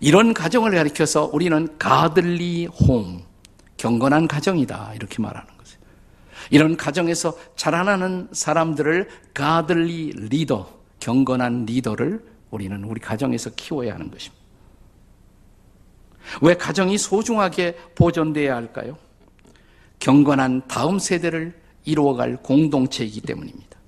이런 0.00 0.32
가정을 0.32 0.72
가리켜서 0.72 1.30
우리는 1.32 1.78
가들리 1.78 2.66
홈, 2.66 3.22
경건한 3.76 4.28
가정이다. 4.28 4.94
이렇게 4.94 5.20
말하는 5.22 5.46
거죠. 5.56 5.78
이런 6.50 6.76
가정에서 6.76 7.36
자라나는 7.54 8.28
사람들을 8.32 9.08
가들리 9.34 10.12
리더, 10.30 10.70
경건한 11.00 11.66
리더를 11.66 12.24
우리는 12.50 12.82
우리 12.84 13.00
가정에서 13.00 13.50
키워야 13.50 13.94
하는 13.94 14.10
것입니다. 14.10 14.40
왜 16.40 16.54
가정이 16.54 16.96
소중하게 16.96 17.76
보존돼야 17.94 18.56
할까요? 18.56 18.96
경건한 19.98 20.66
다음 20.66 20.98
세대를 20.98 21.60
이루어갈 21.84 22.36
공동체이기 22.42 23.20
때문입니다. 23.20 23.78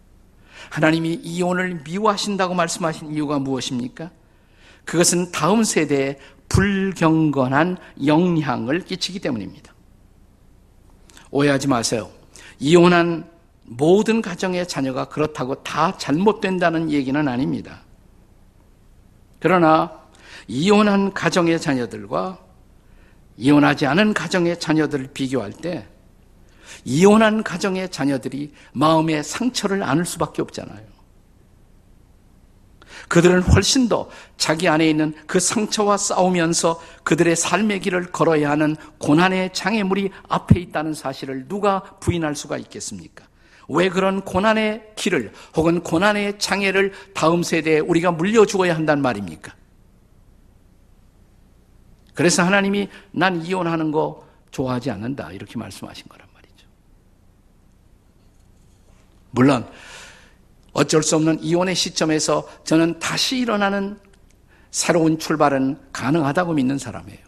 하나님이 0.71 1.15
이혼을 1.23 1.83
미워하신다고 1.85 2.55
말씀하신 2.55 3.13
이유가 3.13 3.39
무엇입니까? 3.39 4.11
그것은 4.85 5.33
다음 5.33 5.65
세대에 5.65 6.19
불경건한 6.49 7.79
영향을 8.05 8.81
끼치기 8.81 9.21
때문입니다. 9.21 9.73
오해하지 11.31 11.69
마세요. 11.69 12.11
이혼한 12.59 13.31
모든 13.65 14.21
가정의 14.21 14.69
자녀가 14.69 15.07
그렇다고 15.07 15.63
다 15.63 15.97
잘못된다는 15.97 16.91
얘기는 16.91 17.27
아닙니다. 17.27 17.81
그러나 19.41 20.03
이혼한 20.47 21.15
가정의 21.15 21.61
자녀들과 21.61 22.39
이혼하지 23.37 23.87
않은 23.87 24.13
가정의 24.15 24.61
자녀들을 24.61 25.09
비교할 25.15 25.53
때 25.53 25.89
이혼한 26.85 27.43
가정의 27.43 27.91
자녀들이 27.91 28.53
마음의 28.73 29.25
상처를 29.25 29.83
안을 29.83 30.05
수밖에 30.05 30.43
없잖아요. 30.43 30.92
그들은 33.09 33.43
훨씬 33.43 33.89
더 33.89 34.09
자기 34.37 34.69
안에 34.69 34.89
있는 34.89 35.15
그 35.27 35.41
상처와 35.41 35.97
싸우면서 35.97 36.81
그들의 37.05 37.37
삶의 37.37 37.81
길을 37.81 38.13
걸어야 38.13 38.51
하는 38.51 38.77
고난의 38.99 39.53
장애물이 39.53 40.11
앞에 40.29 40.61
있다는 40.61 40.95
사실을 40.95 41.49
누가 41.49 41.83
부인할 42.01 42.35
수가 42.35 42.59
있겠습니까? 42.59 43.27
왜 43.69 43.89
그런 43.89 44.23
고난의 44.23 44.93
길을 44.97 45.33
혹은 45.57 45.83
고난의 45.83 46.39
장애를 46.39 46.93
다음 47.15 47.43
세대에 47.43 47.79
우리가 47.81 48.13
물려주어야 48.13 48.75
한단 48.75 49.01
말입니까? 49.01 49.55
그래서 52.15 52.43
하나님이 52.43 52.89
난 53.13 53.45
이혼하는 53.45 53.91
거 53.91 54.27
좋아하지 54.51 54.91
않는다. 54.91 55.33
이렇게 55.33 55.59
말씀하신 55.59 56.07
거란 56.09 56.27
말이죠. 56.35 56.67
물론, 59.31 59.67
어쩔 60.73 61.03
수 61.03 61.17
없는 61.17 61.43
이혼의 61.43 61.75
시점에서 61.75 62.49
저는 62.65 62.99
다시 62.99 63.39
일어나는 63.39 63.99
새로운 64.71 65.19
출발은 65.19 65.79
가능하다고 65.93 66.55
믿는 66.55 66.79
사람이에요. 66.79 67.21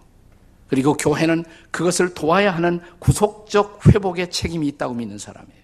그리고 0.68 0.94
교회는 0.94 1.44
그것을 1.70 2.14
도와야 2.14 2.54
하는 2.54 2.80
구속적 2.98 3.86
회복의 3.86 4.30
책임이 4.30 4.66
있다고 4.68 4.94
믿는 4.94 5.18
사람이에요. 5.18 5.62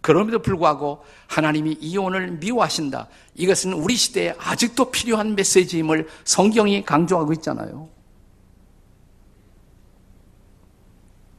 그럼에도 0.00 0.40
불구하고 0.40 1.04
하나님이 1.28 1.76
이혼을 1.80 2.32
미워하신다. 2.32 3.08
이것은 3.34 3.72
우리 3.74 3.96
시대에 3.96 4.34
아직도 4.38 4.90
필요한 4.90 5.34
메시지임을 5.36 6.08
성경이 6.24 6.84
강조하고 6.84 7.32
있잖아요. 7.34 7.88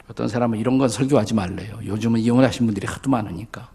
어떤 0.08 0.28
사람은 0.28 0.60
이런 0.60 0.78
건 0.78 0.90
설교하지 0.90 1.34
말래요. 1.34 1.80
요즘은 1.86 2.20
이혼하신 2.20 2.66
분들이 2.66 2.86
하도 2.86 3.10
많으니까. 3.10 3.72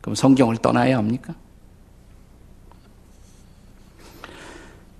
그럼 0.00 0.14
성경을 0.14 0.56
떠나야 0.58 0.96
합니까? 0.96 1.34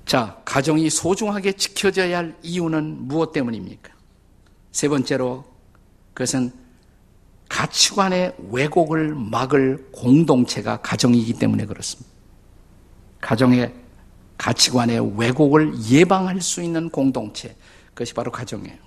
자, 0.04 0.40
가정이 0.44 0.90
소중하게 0.90 1.52
지켜져야 1.52 2.18
할 2.18 2.36
이유는 2.42 3.06
무엇 3.06 3.32
때문입니까? 3.32 3.92
세 4.72 4.88
번째로 4.88 5.44
그것은 6.14 6.52
가치관의 7.48 8.34
왜곡을 8.50 9.14
막을 9.14 9.88
공동체가 9.92 10.80
가정이기 10.80 11.34
때문에 11.34 11.66
그렇습니다. 11.66 12.10
가정의 13.20 13.74
가치관의 14.38 15.18
왜곡을 15.18 15.74
예방할 15.90 16.40
수 16.40 16.62
있는 16.62 16.88
공동체, 16.88 17.56
그것이 17.88 18.14
바로 18.14 18.32
가정이에요. 18.32 18.78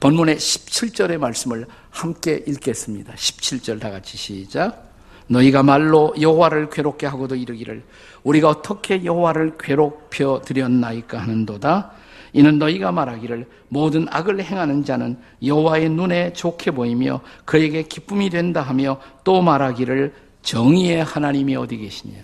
본문의 0.00 0.36
17절의 0.36 1.18
말씀을 1.18 1.66
함께 1.90 2.42
읽겠습니다. 2.46 3.14
17절 3.14 3.80
다 3.80 3.90
같이 3.90 4.16
시작. 4.16 4.93
너희가 5.26 5.62
말로 5.62 6.14
여호와를 6.20 6.70
괴롭게 6.70 7.06
하고도 7.06 7.34
이르기를 7.34 7.82
우리가 8.22 8.48
어떻게 8.48 9.04
여호와를 9.04 9.56
괴롭혀 9.58 10.42
드렸나이까 10.44 11.18
하는도다. 11.18 11.92
이는 12.32 12.58
너희가 12.58 12.90
말하기를 12.90 13.46
모든 13.68 14.06
악을 14.10 14.42
행하는 14.42 14.84
자는 14.84 15.16
여호와의 15.44 15.88
눈에 15.90 16.32
좋게 16.32 16.72
보이며 16.72 17.20
그에게 17.44 17.84
기쁨이 17.84 18.28
된다 18.28 18.60
하며 18.60 19.00
또 19.22 19.40
말하기를 19.40 20.12
정의의 20.42 21.04
하나님이 21.04 21.54
어디 21.56 21.76
계시냐. 21.76 22.18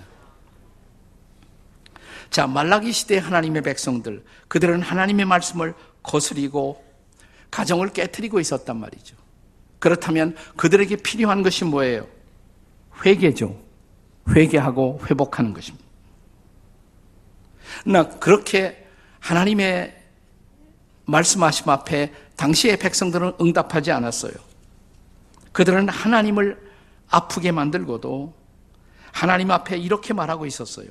자, 2.28 2.46
말라기 2.46 2.92
시대 2.92 3.18
하나님의 3.18 3.62
백성들, 3.62 4.24
그들은 4.48 4.82
하나님의 4.82 5.26
말씀을 5.26 5.74
거스리고 6.02 6.84
가정을 7.50 7.88
깨뜨리고 7.90 8.40
있었단 8.40 8.78
말이죠. 8.78 9.16
그렇다면 9.78 10.36
그들에게 10.56 10.96
필요한 10.96 11.42
것이 11.42 11.64
뭐예요? 11.64 12.06
회개죠. 13.04 13.60
회개하고 14.28 15.00
회복하는 15.06 15.52
것입니다. 15.54 15.86
나 17.86 18.08
그렇게 18.08 18.86
하나님의 19.20 19.96
말씀하심 21.06 21.68
앞에 21.68 22.12
당시의 22.36 22.78
백성들은 22.78 23.34
응답하지 23.40 23.90
않았어요. 23.92 24.32
그들은 25.52 25.88
하나님을 25.88 26.70
아프게 27.08 27.50
만들고도 27.52 28.34
하나님 29.12 29.50
앞에 29.50 29.76
이렇게 29.76 30.14
말하고 30.14 30.46
있었어요. 30.46 30.88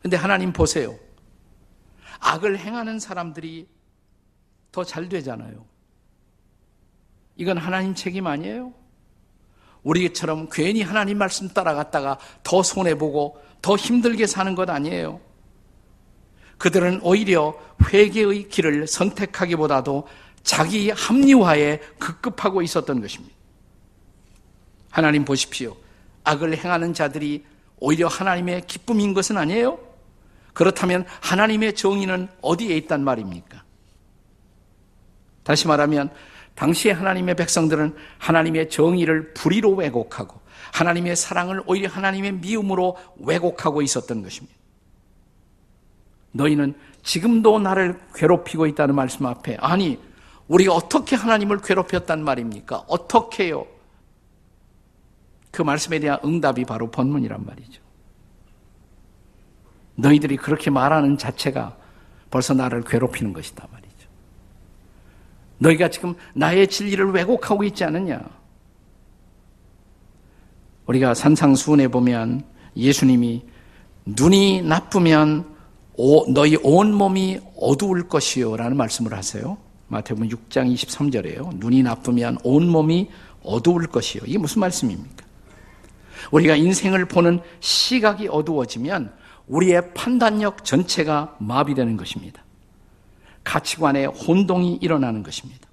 근데 0.00 0.16
하나님 0.16 0.52
보세요. 0.52 0.98
악을 2.20 2.58
행하는 2.58 2.98
사람들이 2.98 3.68
더 4.72 4.84
잘 4.84 5.08
되잖아요. 5.08 5.64
이건 7.36 7.58
하나님 7.58 7.94
책임 7.94 8.26
아니에요? 8.26 8.72
우리처럼 9.82 10.48
괜히 10.50 10.82
하나님 10.82 11.18
말씀 11.18 11.48
따라갔다가 11.48 12.18
더 12.42 12.62
손해보고 12.62 13.42
더 13.62 13.76
힘들게 13.76 14.26
사는 14.26 14.54
것 14.54 14.68
아니에요? 14.68 15.20
그들은 16.58 17.00
오히려 17.02 17.58
회개의 17.90 18.48
길을 18.48 18.86
선택하기보다도 18.86 20.06
자기 20.42 20.90
합리화에 20.90 21.80
급급하고 21.98 22.62
있었던 22.62 23.00
것입니다. 23.00 23.34
하나님 24.90 25.24
보십시오. 25.24 25.76
악을 26.24 26.56
행하는 26.58 26.92
자들이 26.92 27.44
오히려 27.78 28.08
하나님의 28.08 28.66
기쁨인 28.66 29.14
것은 29.14 29.38
아니에요? 29.38 29.78
그렇다면 30.52 31.06
하나님의 31.20 31.74
정의는 31.74 32.28
어디에 32.42 32.76
있단 32.76 33.02
말입니까? 33.02 33.62
다시 35.42 35.66
말하면 35.66 36.10
당시에 36.54 36.92
하나님의 36.92 37.36
백성들은 37.36 37.94
하나님의 38.18 38.70
정의를 38.70 39.32
불의로 39.34 39.74
왜곡하고 39.74 40.40
하나님의 40.72 41.16
사랑을 41.16 41.62
오히려 41.66 41.88
하나님의 41.88 42.32
미움으로 42.32 42.96
왜곡하고 43.18 43.82
있었던 43.82 44.22
것입니다. 44.22 44.54
너희는 46.32 46.74
지금도 47.02 47.58
나를 47.58 47.98
괴롭히고 48.14 48.66
있다는 48.66 48.94
말씀 48.94 49.26
앞에 49.26 49.56
아니 49.60 49.98
우리가 50.48 50.74
어떻게 50.74 51.16
하나님을 51.16 51.60
괴롭혔단 51.60 52.22
말입니까? 52.22 52.84
어떻게요? 52.88 53.66
그 55.50 55.62
말씀에 55.62 55.98
대한 55.98 56.18
응답이 56.24 56.64
바로 56.64 56.90
본문이란 56.90 57.44
말이죠. 57.44 57.80
너희들이 59.96 60.36
그렇게 60.36 60.70
말하는 60.70 61.18
자체가 61.18 61.76
벌써 62.30 62.54
나를 62.54 62.82
괴롭히는 62.82 63.32
것이다. 63.32 63.66
너희가 65.60 65.88
지금 65.88 66.14
나의 66.34 66.68
진리를 66.68 67.12
왜곡하고 67.12 67.64
있지 67.64 67.84
않느냐? 67.84 68.20
우리가 70.86 71.14
산상수훈에 71.14 71.88
보면 71.88 72.42
예수님이 72.76 73.44
눈이 74.06 74.62
나쁘면 74.62 75.54
너희 76.32 76.56
온 76.62 76.92
몸이 76.94 77.40
어두울 77.56 78.08
것이요 78.08 78.56
라는 78.56 78.76
말씀을 78.76 79.12
하세요. 79.12 79.58
마태복음 79.88 80.28
6장 80.28 80.72
23절에요. 80.74 81.56
눈이 81.56 81.82
나쁘면 81.82 82.38
온 82.42 82.68
몸이 82.68 83.10
어두울 83.42 83.86
것이요. 83.86 84.22
이게 84.26 84.38
무슨 84.38 84.60
말씀입니까? 84.60 85.26
우리가 86.30 86.56
인생을 86.56 87.04
보는 87.06 87.40
시각이 87.60 88.28
어두워지면 88.28 89.12
우리의 89.46 89.94
판단력 89.94 90.64
전체가 90.64 91.36
마비되는 91.38 91.96
것입니다. 91.96 92.42
가치관의 93.44 94.06
혼동이 94.06 94.78
일어나는 94.80 95.22
것입니다. 95.22 95.68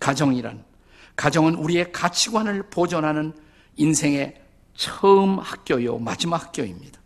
가정이란 0.00 0.64
가정은 1.16 1.54
우리의 1.54 1.92
가치관을 1.92 2.64
보존하는 2.70 3.32
인생의 3.76 4.42
처음 4.74 5.38
학교요 5.38 5.98
마지막 5.98 6.42
학교입니다. 6.42 7.00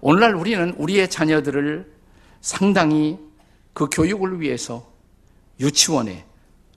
오늘날 0.00 0.34
우리는 0.34 0.74
우리의 0.74 1.08
자녀들을 1.08 1.94
상당히 2.40 3.18
그 3.72 3.88
교육을 3.90 4.40
위해서 4.40 4.92
유치원에, 5.60 6.26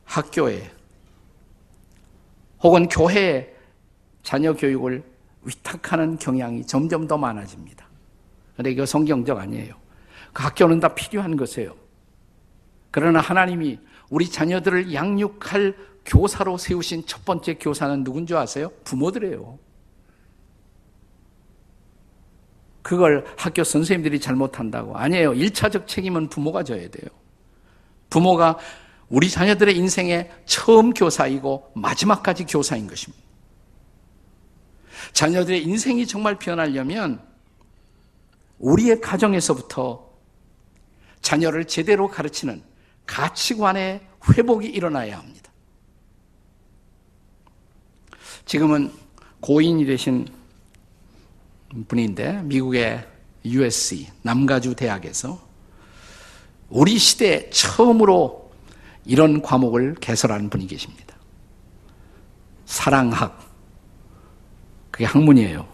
학교에, 0.06 0.72
혹은 2.62 2.88
교회에 2.88 3.54
자녀 4.24 4.54
교육을 4.54 5.04
위탁하는 5.44 6.18
경향이 6.18 6.66
점점 6.66 7.08
더 7.08 7.18
많아집니다. 7.18 7.88
그런데 8.54 8.72
이거 8.72 8.86
성경적 8.86 9.38
아니에요. 9.38 9.76
그 10.38 10.44
학교는 10.44 10.80
다 10.80 10.94
필요한 10.94 11.36
것이에요. 11.36 11.76
그러나 12.92 13.22
하나님이 13.22 13.80
우리 14.12 14.30
자녀들을 14.30 14.94
양육할 14.94 15.76
교사로 16.06 16.60
세우신 16.60 17.08
첫 17.08 17.26
번째 17.26 17.56
교사는 17.56 18.04
누군 18.04 18.28
줄 18.28 18.38
아세요? 18.38 18.72
부모들이에요. 18.84 19.58
그걸 22.84 23.26
학교 23.36 23.64
선생님들이 23.64 24.20
잘못한다고. 24.20 24.96
아니에요. 24.96 25.32
1차적 25.32 25.88
책임은 25.88 26.30
부모가 26.30 26.62
져야 26.62 26.88
돼요. 26.88 27.10
부모가 28.12 28.60
우리 29.10 29.32
자녀들의 29.32 29.76
인생의 29.76 30.30
처음 30.46 30.94
교사이고 30.94 31.72
마지막까지 31.74 32.46
교사인 32.46 32.86
것입니다. 32.86 33.24
자녀들의 35.14 35.64
인생이 35.64 36.06
정말 36.06 36.38
변하려면 36.38 37.26
우리의 38.60 39.02
가정에서부터 39.02 40.07
자녀를 41.22 41.66
제대로 41.66 42.08
가르치는 42.08 42.64
가치관의 43.06 44.02
회복이 44.30 44.68
일어나야 44.68 45.18
합니다. 45.18 45.52
지금은 48.46 48.92
고인이 49.42 49.86
되신 49.86 50.28
분인데 51.88 52.42
미국의 52.44 53.06
USC 53.46 54.08
남가주 54.24 54.76
대학에서 54.76 55.48
우리 56.70 56.98
시대 56.98 57.50
처음으로 57.50 58.52
이런 59.06 59.42
과목을 59.42 59.96
개설한 59.96 60.50
분이 60.50 60.68
계십니다. 60.68 61.16
사랑학. 62.66 63.48
그게 64.92 65.06
학문이에요. 65.06 65.68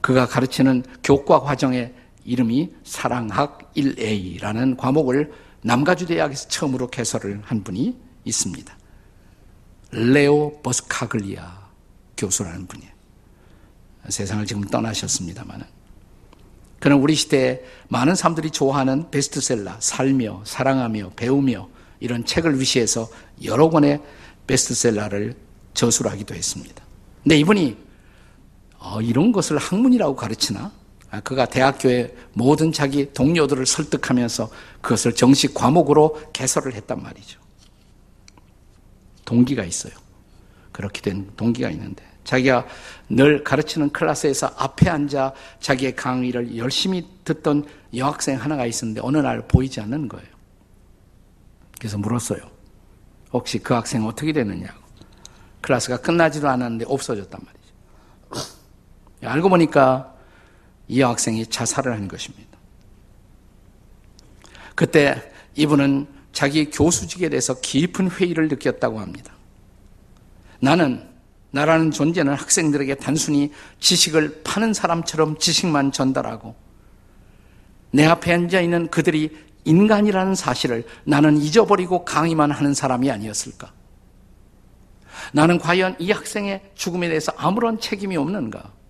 그가 0.00 0.26
가르치는 0.26 0.84
교과 1.02 1.40
과정의 1.40 1.94
이름이 2.24 2.72
사랑학 2.84 3.72
1A라는 3.74 4.76
과목을 4.76 5.32
남가주 5.62 6.06
대학에서 6.06 6.48
처음으로 6.48 6.88
개설을 6.88 7.40
한 7.44 7.62
분이 7.62 7.96
있습니다. 8.24 8.76
레오 9.92 10.60
버스카글리아 10.62 11.68
교수라는 12.16 12.66
분이에요. 12.66 12.92
세상을 14.08 14.44
지금 14.46 14.62
떠나셨습니다만은. 14.62 15.66
그는 16.80 16.98
우리 16.98 17.14
시대에 17.14 17.62
많은 17.88 18.16
사람들이 18.16 18.50
좋아하는 18.50 19.10
베스트셀러, 19.10 19.76
살며, 19.78 20.42
사랑하며, 20.44 21.12
배우며 21.14 21.68
이런 22.00 22.24
책을 22.24 22.58
위시해서 22.58 23.08
여러 23.44 23.70
권의 23.70 24.00
베스트셀러를 24.48 25.36
저술하기도 25.74 26.34
했습니다. 26.34 26.84
근데 27.22 27.38
이분이 27.38 27.76
어, 28.78 29.00
이런 29.00 29.30
것을 29.30 29.58
학문이라고 29.58 30.16
가르치나? 30.16 30.72
아, 31.12 31.20
그가 31.20 31.44
대학교의 31.44 32.14
모든 32.32 32.72
자기 32.72 33.12
동료들을 33.12 33.66
설득하면서 33.66 34.48
그것을 34.80 35.14
정식 35.14 35.52
과목으로 35.52 36.18
개설을 36.32 36.72
했단 36.72 37.02
말이죠. 37.02 37.38
동기가 39.26 39.62
있어요. 39.62 39.92
그렇게 40.72 41.02
된 41.02 41.30
동기가 41.36 41.68
있는데 41.68 42.02
자기가 42.24 42.66
늘 43.10 43.44
가르치는 43.44 43.90
클래스에서 43.90 44.54
앞에 44.56 44.88
앉아 44.88 45.34
자기의 45.60 45.96
강의를 45.96 46.56
열심히 46.56 47.06
듣던 47.24 47.66
여학생 47.94 48.40
하나가 48.40 48.64
있었는데 48.64 49.02
어느 49.04 49.18
날 49.18 49.46
보이지 49.46 49.82
않는 49.82 50.08
거예요. 50.08 50.26
그래서 51.78 51.98
물었어요. 51.98 52.40
혹시 53.34 53.58
그 53.58 53.74
학생 53.74 54.06
어떻게 54.06 54.32
됐느냐고. 54.32 54.80
클래스가 55.60 55.98
끝나지도 55.98 56.48
않았는데 56.48 56.86
없어졌단 56.88 57.38
말이죠. 57.44 58.56
알고 59.24 59.50
보니까 59.50 60.11
이 60.92 61.00
여학생이 61.00 61.46
자살을 61.46 61.94
한 61.94 62.06
것입니다. 62.06 62.58
그때 64.74 65.32
이분은 65.54 66.06
자기 66.32 66.70
교수직에 66.70 67.30
대해서 67.30 67.58
깊은 67.58 68.10
회의를 68.10 68.48
느꼈다고 68.48 69.00
합니다. 69.00 69.32
나는 70.60 71.08
나라는 71.50 71.92
존재는 71.92 72.34
학생들에게 72.34 72.96
단순히 72.96 73.52
지식을 73.80 74.42
파는 74.44 74.74
사람처럼 74.74 75.38
지식만 75.38 75.92
전달하고 75.92 76.54
내 77.90 78.04
앞에 78.04 78.34
앉아 78.34 78.60
있는 78.60 78.88
그들이 78.88 79.34
인간이라는 79.64 80.34
사실을 80.34 80.84
나는 81.04 81.38
잊어버리고 81.38 82.04
강의만 82.04 82.50
하는 82.50 82.74
사람이 82.74 83.10
아니었을까? 83.10 83.72
나는 85.32 85.58
과연 85.58 85.96
이 85.98 86.10
학생의 86.10 86.72
죽음에 86.74 87.08
대해서 87.08 87.32
아무런 87.36 87.80
책임이 87.80 88.14
없는가? 88.18 88.81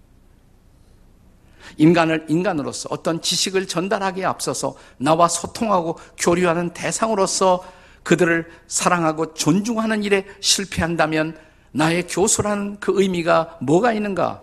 인간을 1.76 2.26
인간으로서 2.28 2.88
어떤 2.90 3.20
지식을 3.20 3.66
전달하기에 3.66 4.24
앞서서 4.24 4.74
나와 4.98 5.28
소통하고 5.28 5.98
교류하는 6.18 6.72
대상으로서 6.72 7.64
그들을 8.02 8.50
사랑하고 8.66 9.34
존중하는 9.34 10.02
일에 10.04 10.26
실패한다면 10.40 11.36
나의 11.72 12.06
교수라는 12.06 12.80
그 12.80 13.00
의미가 13.00 13.58
뭐가 13.62 13.92
있는가? 13.92 14.42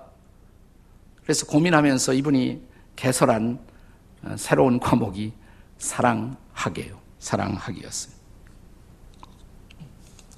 그래서 1.24 1.46
고민하면서 1.46 2.14
이분이 2.14 2.62
개설한 2.96 3.60
어, 4.24 4.36
새로운 4.38 4.80
과목이 4.80 5.34
사랑하게요. 5.78 7.00
사랑하기였어요. 7.20 8.20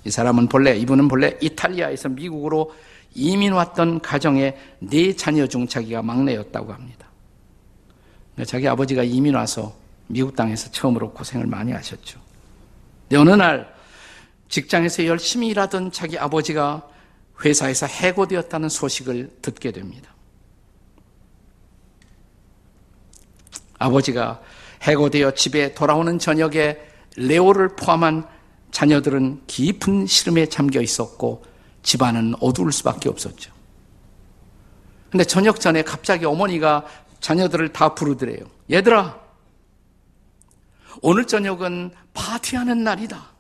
이 0.04 0.10
사람은 0.10 0.48
본래, 0.48 0.76
이분은 0.78 1.08
본래 1.08 1.38
이탈리아에서 1.42 2.10
미국으로 2.10 2.74
이민 3.14 3.54
왔던 3.54 4.02
가정의 4.02 4.58
네 4.80 5.16
자녀 5.16 5.48
중 5.48 5.68
자기가 5.68 6.02
막내였다고 6.02 6.74
합니다. 6.74 7.08
자기 8.46 8.68
아버지가 8.68 9.04
이민 9.04 9.36
와서 9.36 9.76
미국 10.08 10.36
땅에서 10.36 10.72
처음으로 10.72 11.12
고생을 11.12 11.46
많이 11.48 11.72
하셨죠. 11.72 12.20
근데 13.08 13.18
어느 13.18 13.32
날 13.32 13.74
직장에서 14.50 15.06
열심히 15.06 15.48
일하던 15.50 15.92
자기 15.92 16.18
아버지가 16.18 16.88
회사에서 17.44 17.86
해고되었다는 17.86 18.70
소식을 18.70 19.38
듣게 19.42 19.72
됩니다. 19.72 20.14
아버지가 23.78 24.42
해고되어 24.84 25.32
집에 25.32 25.74
돌아오는 25.74 26.20
저녁에 26.20 26.78
레오를 27.16 27.76
포함한 27.76 28.28
자녀들은 28.72 29.44
깊은 29.48 30.08
시름에 30.08 30.46
잠겨 30.48 30.82
있었고 30.82 31.44
집안은 31.84 32.36
어두울 32.40 32.72
수밖에 32.72 33.10
없었죠. 33.10 33.52
근데 35.10 35.24
저녁 35.24 35.60
전에 35.60 35.84
갑자기 35.84 36.26
어머니가 36.26 36.86
자녀들을 37.20 37.74
다 37.74 37.94
부르더래요. 37.94 38.46
얘들아, 38.72 39.20
오늘 41.02 41.26
저녁은 41.26 41.92
파티하는 42.14 42.84
날이다. 42.84 43.32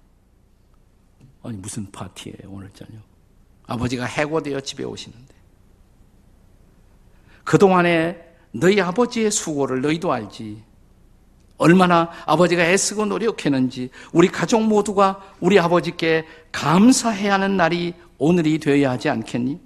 아니, 1.43 1.57
무슨 1.57 1.89
파티예요, 1.91 2.49
오늘 2.49 2.69
저녁? 2.71 3.01
아버지가 3.67 4.05
해고되어 4.05 4.59
집에 4.61 4.83
오시는데. 4.83 5.33
그동안에 7.43 8.21
너희 8.51 8.79
아버지의 8.79 9.31
수고를 9.31 9.81
너희도 9.81 10.11
알지. 10.11 10.63
얼마나 11.57 12.09
아버지가 12.25 12.63
애쓰고 12.63 13.05
노력했는지 13.05 13.91
우리 14.11 14.27
가족 14.27 14.63
모두가 14.63 15.21
우리 15.39 15.59
아버지께 15.59 16.25
감사해야 16.51 17.33
하는 17.33 17.55
날이 17.55 17.93
오늘이 18.21 18.59
되어야 18.59 18.91
하지 18.91 19.09
않겠니? 19.09 19.59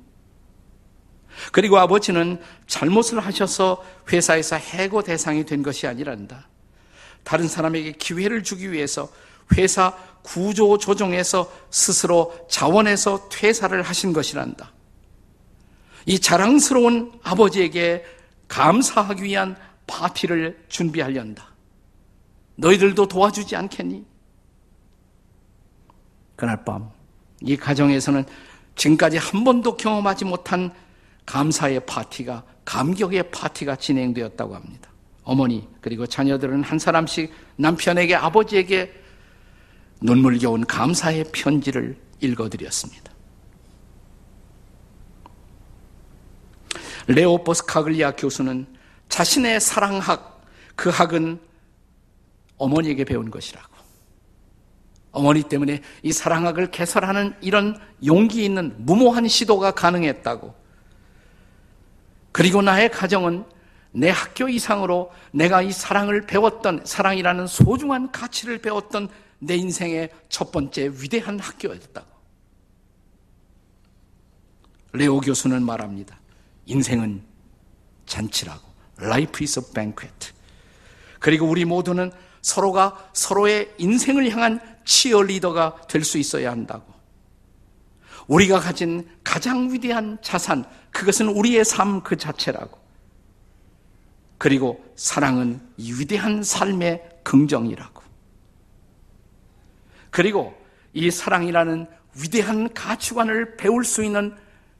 그리고 1.51 1.77
아버지는 1.77 2.41
잘못을 2.67 3.19
하셔서 3.19 3.83
회사에서 4.09 4.55
해고 4.55 5.01
대상이 5.03 5.45
된 5.45 5.61
것이 5.61 5.85
아니란다. 5.85 6.47
다른 7.25 7.49
사람에게 7.49 7.91
기회를 7.91 8.43
주기 8.43 8.71
위해서 8.71 9.09
회사 9.57 9.93
구조 10.23 10.77
조정에서 10.77 11.51
스스로 11.69 12.47
자원해서 12.49 13.27
퇴사를 13.27 13.79
하신 13.81 14.13
것이란다. 14.13 14.71
이 16.05 16.17
자랑스러운 16.17 17.11
아버지에게 17.23 18.05
감사하기 18.47 19.23
위한 19.23 19.57
파티를 19.85 20.63
준비하련다. 20.69 21.45
너희들도 22.55 23.09
도와주지 23.09 23.57
않겠니? 23.57 24.05
그날 26.37 26.63
밤, 26.63 26.89
이 27.45 27.55
가정에서는 27.55 28.25
지금까지 28.75 29.17
한 29.17 29.43
번도 29.43 29.77
경험하지 29.77 30.25
못한 30.25 30.71
감사의 31.25 31.85
파티가, 31.85 32.43
감격의 32.65 33.31
파티가 33.31 33.77
진행되었다고 33.77 34.55
합니다. 34.55 34.89
어머니, 35.23 35.67
그리고 35.79 36.05
자녀들은 36.05 36.63
한 36.63 36.77
사람씩 36.77 37.31
남편에게, 37.55 38.15
아버지에게 38.15 38.93
눈물겨운 40.01 40.65
감사의 40.65 41.25
편지를 41.31 41.97
읽어드렸습니다. 42.19 43.11
레오 47.07 47.43
보스카글리아 47.43 48.11
교수는 48.11 48.65
자신의 49.09 49.61
사랑학, 49.61 50.43
그 50.75 50.89
학은 50.89 51.39
어머니에게 52.57 53.03
배운 53.03 53.29
것이라고. 53.29 53.74
어머니 55.15 55.43
때문에 55.43 55.81
이 56.03 56.11
사랑학을 56.11 56.71
개설하는 56.71 57.35
이런 57.41 57.79
용기 58.05 58.45
있는 58.45 58.75
무모한 58.77 59.27
시도가 59.27 59.71
가능했다고. 59.71 60.53
그리고 62.31 62.61
나의 62.61 62.91
가정은 62.91 63.45
내 63.91 64.09
학교 64.09 64.49
이상으로 64.49 65.11
내가 65.31 65.61
이 65.61 65.71
사랑을 65.71 66.27
배웠던 66.27 66.81
사랑이라는 66.83 67.47
소중한 67.47 68.11
가치를 68.11 68.57
배웠던 68.57 69.07
내 69.39 69.55
인생의 69.55 70.09
첫 70.27 70.51
번째 70.51 70.91
위대한 71.01 71.39
학교였다고. 71.39 72.07
레오 74.91 75.21
교수는 75.21 75.63
말합니다. 75.63 76.19
인생은 76.65 77.23
잔치라고. 78.05 78.67
Life 79.01 79.43
is 79.43 79.59
a 79.59 79.73
banquet. 79.73 80.33
그리고 81.19 81.47
우리 81.47 81.63
모두는 81.63 82.11
서로가 82.41 83.09
서로의 83.13 83.73
인생을 83.77 84.29
향한 84.31 84.74
치어리더가 84.85 85.87
될 85.87 86.03
수 86.03 86.17
있어야 86.17 86.51
한다고. 86.51 86.93
우리가 88.27 88.59
가진 88.59 89.07
가장 89.23 89.71
위대한 89.71 90.17
자산, 90.21 90.65
그것은 90.91 91.27
우리의 91.29 91.65
삶 91.65 92.01
그 92.01 92.15
자체라고. 92.15 92.79
그리고 94.37 94.83
사랑은 94.95 95.61
이 95.77 95.93
위대한 95.93 96.43
삶의 96.43 97.19
긍정이라고. 97.23 98.03
그리고 100.11 100.55
이 100.93 101.11
사랑이라는 101.11 101.87
위대한 102.21 102.73
가치관을 102.73 103.57
배울 103.57 103.83
수 103.83 104.03
있는 104.03 104.35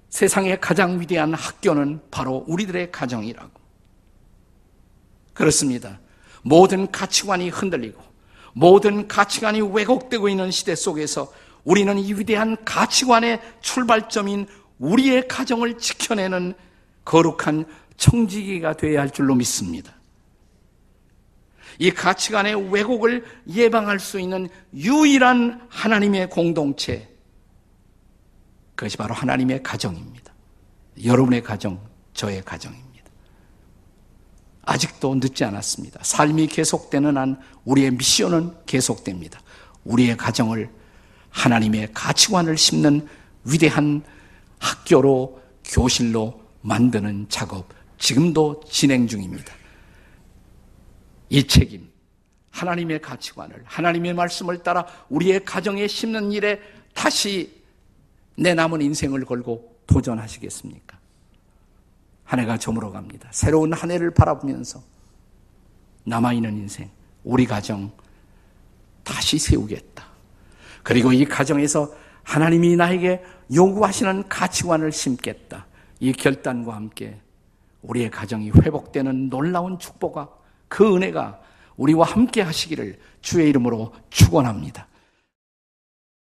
세상의 0.10 0.62
가장 0.62 1.00
위대한 1.00 1.34
학교는 1.34 2.02
바로 2.10 2.46
우리들의 2.48 2.92
가정이라고. 2.92 3.52
그렇습니다. 5.34 6.00
모든 6.42 6.90
가치관이 6.90 7.50
흔들리고 7.50 8.02
모든 8.58 9.10
가치관이 9.10 9.60
왜곡되고 9.62 10.30
있는 10.30 10.50
시대 10.50 10.76
속에서 10.76 11.32
우리는 11.66 11.98
이 12.00 12.14
위대한 12.14 12.56
가치관의 12.64 13.42
출발점인 13.60 14.48
우리의 14.80 15.28
가정을 15.28 15.78
지켜내는 15.78 16.54
거룩한 17.04 17.66
청지기가 17.98 18.78
되어야 18.78 19.02
할 19.02 19.10
줄로 19.10 19.36
믿습니다. 19.36 19.94
이 21.80 21.92
가치관의 21.92 22.72
왜곡을 22.72 23.26
예방할 23.50 24.00
수 24.00 24.22
있는 24.22 24.48
유일한 24.74 25.68
하나님의 25.70 26.30
공동체, 26.30 27.10
그것이 28.76 28.96
바로 28.96 29.14
하나님의 29.14 29.64
가정입니다. 29.64 30.34
여러분의 31.04 31.44
가정, 31.44 31.82
저의 32.14 32.42
가정입니다. 32.42 32.95
아직도 34.66 35.16
늦지 35.16 35.44
않았습니다. 35.44 36.00
삶이 36.04 36.48
계속되는 36.48 37.18
한 37.18 37.40
우리의 37.66 37.92
미션은 37.92 38.54
계속됩니다. 38.66 39.40
우리의 39.84 40.18
가정을 40.18 40.70
하나님의 41.30 41.90
가치관을 41.94 42.58
심는 42.58 43.08
위대한 43.44 44.04
학교로 44.60 45.42
교실로 45.64 46.42
만드는 46.62 47.28
작업 47.30 47.70
지금도 47.98 48.64
진행 48.70 49.08
중입니다. 49.08 49.54
이 51.30 51.46
책임, 51.46 51.90
하나님의 52.52 53.02
가치관을, 53.02 53.64
하나님의 53.66 54.14
말씀을 54.14 54.64
따라 54.64 54.86
우리의 55.10 55.44
가정에 55.46 55.88
심는 55.88 56.32
일에 56.32 56.60
다시 56.94 57.62
내 58.38 58.54
남은 58.54 58.82
인생을 58.82 59.26
걸고 59.26 59.80
도전하시겠습니까? 59.88 60.98
한 62.26 62.40
해가 62.40 62.58
저물어 62.58 62.92
갑니다. 62.92 63.30
새로운 63.32 63.72
한 63.72 63.92
해를 63.92 64.12
바라보면서 64.12 64.82
남아있는 66.04 66.58
인생, 66.58 66.90
우리 67.24 67.46
가정 67.46 67.92
다시 69.04 69.40
세우겠다. 69.40 70.06
그리고 70.84 71.14
이 71.14 71.26
가정에서 71.26 71.92
하나님이 72.24 72.76
나에게 72.76 73.24
요구하시는 73.54 74.28
가치관을 74.28 74.92
심겠다. 74.92 75.68
이 76.00 76.12
결단과 76.12 76.76
함께 76.76 77.20
우리의 77.84 78.10
가정이 78.10 78.50
회복되는 78.52 79.30
놀라운 79.30 79.80
축복과 79.80 80.30
그 80.68 80.96
은혜가 80.96 81.40
우리와 81.78 82.08
함께 82.08 82.42
하시기를 82.42 82.98
주의 83.22 83.50
이름으로 83.50 83.94
축원합니다. 84.10 84.88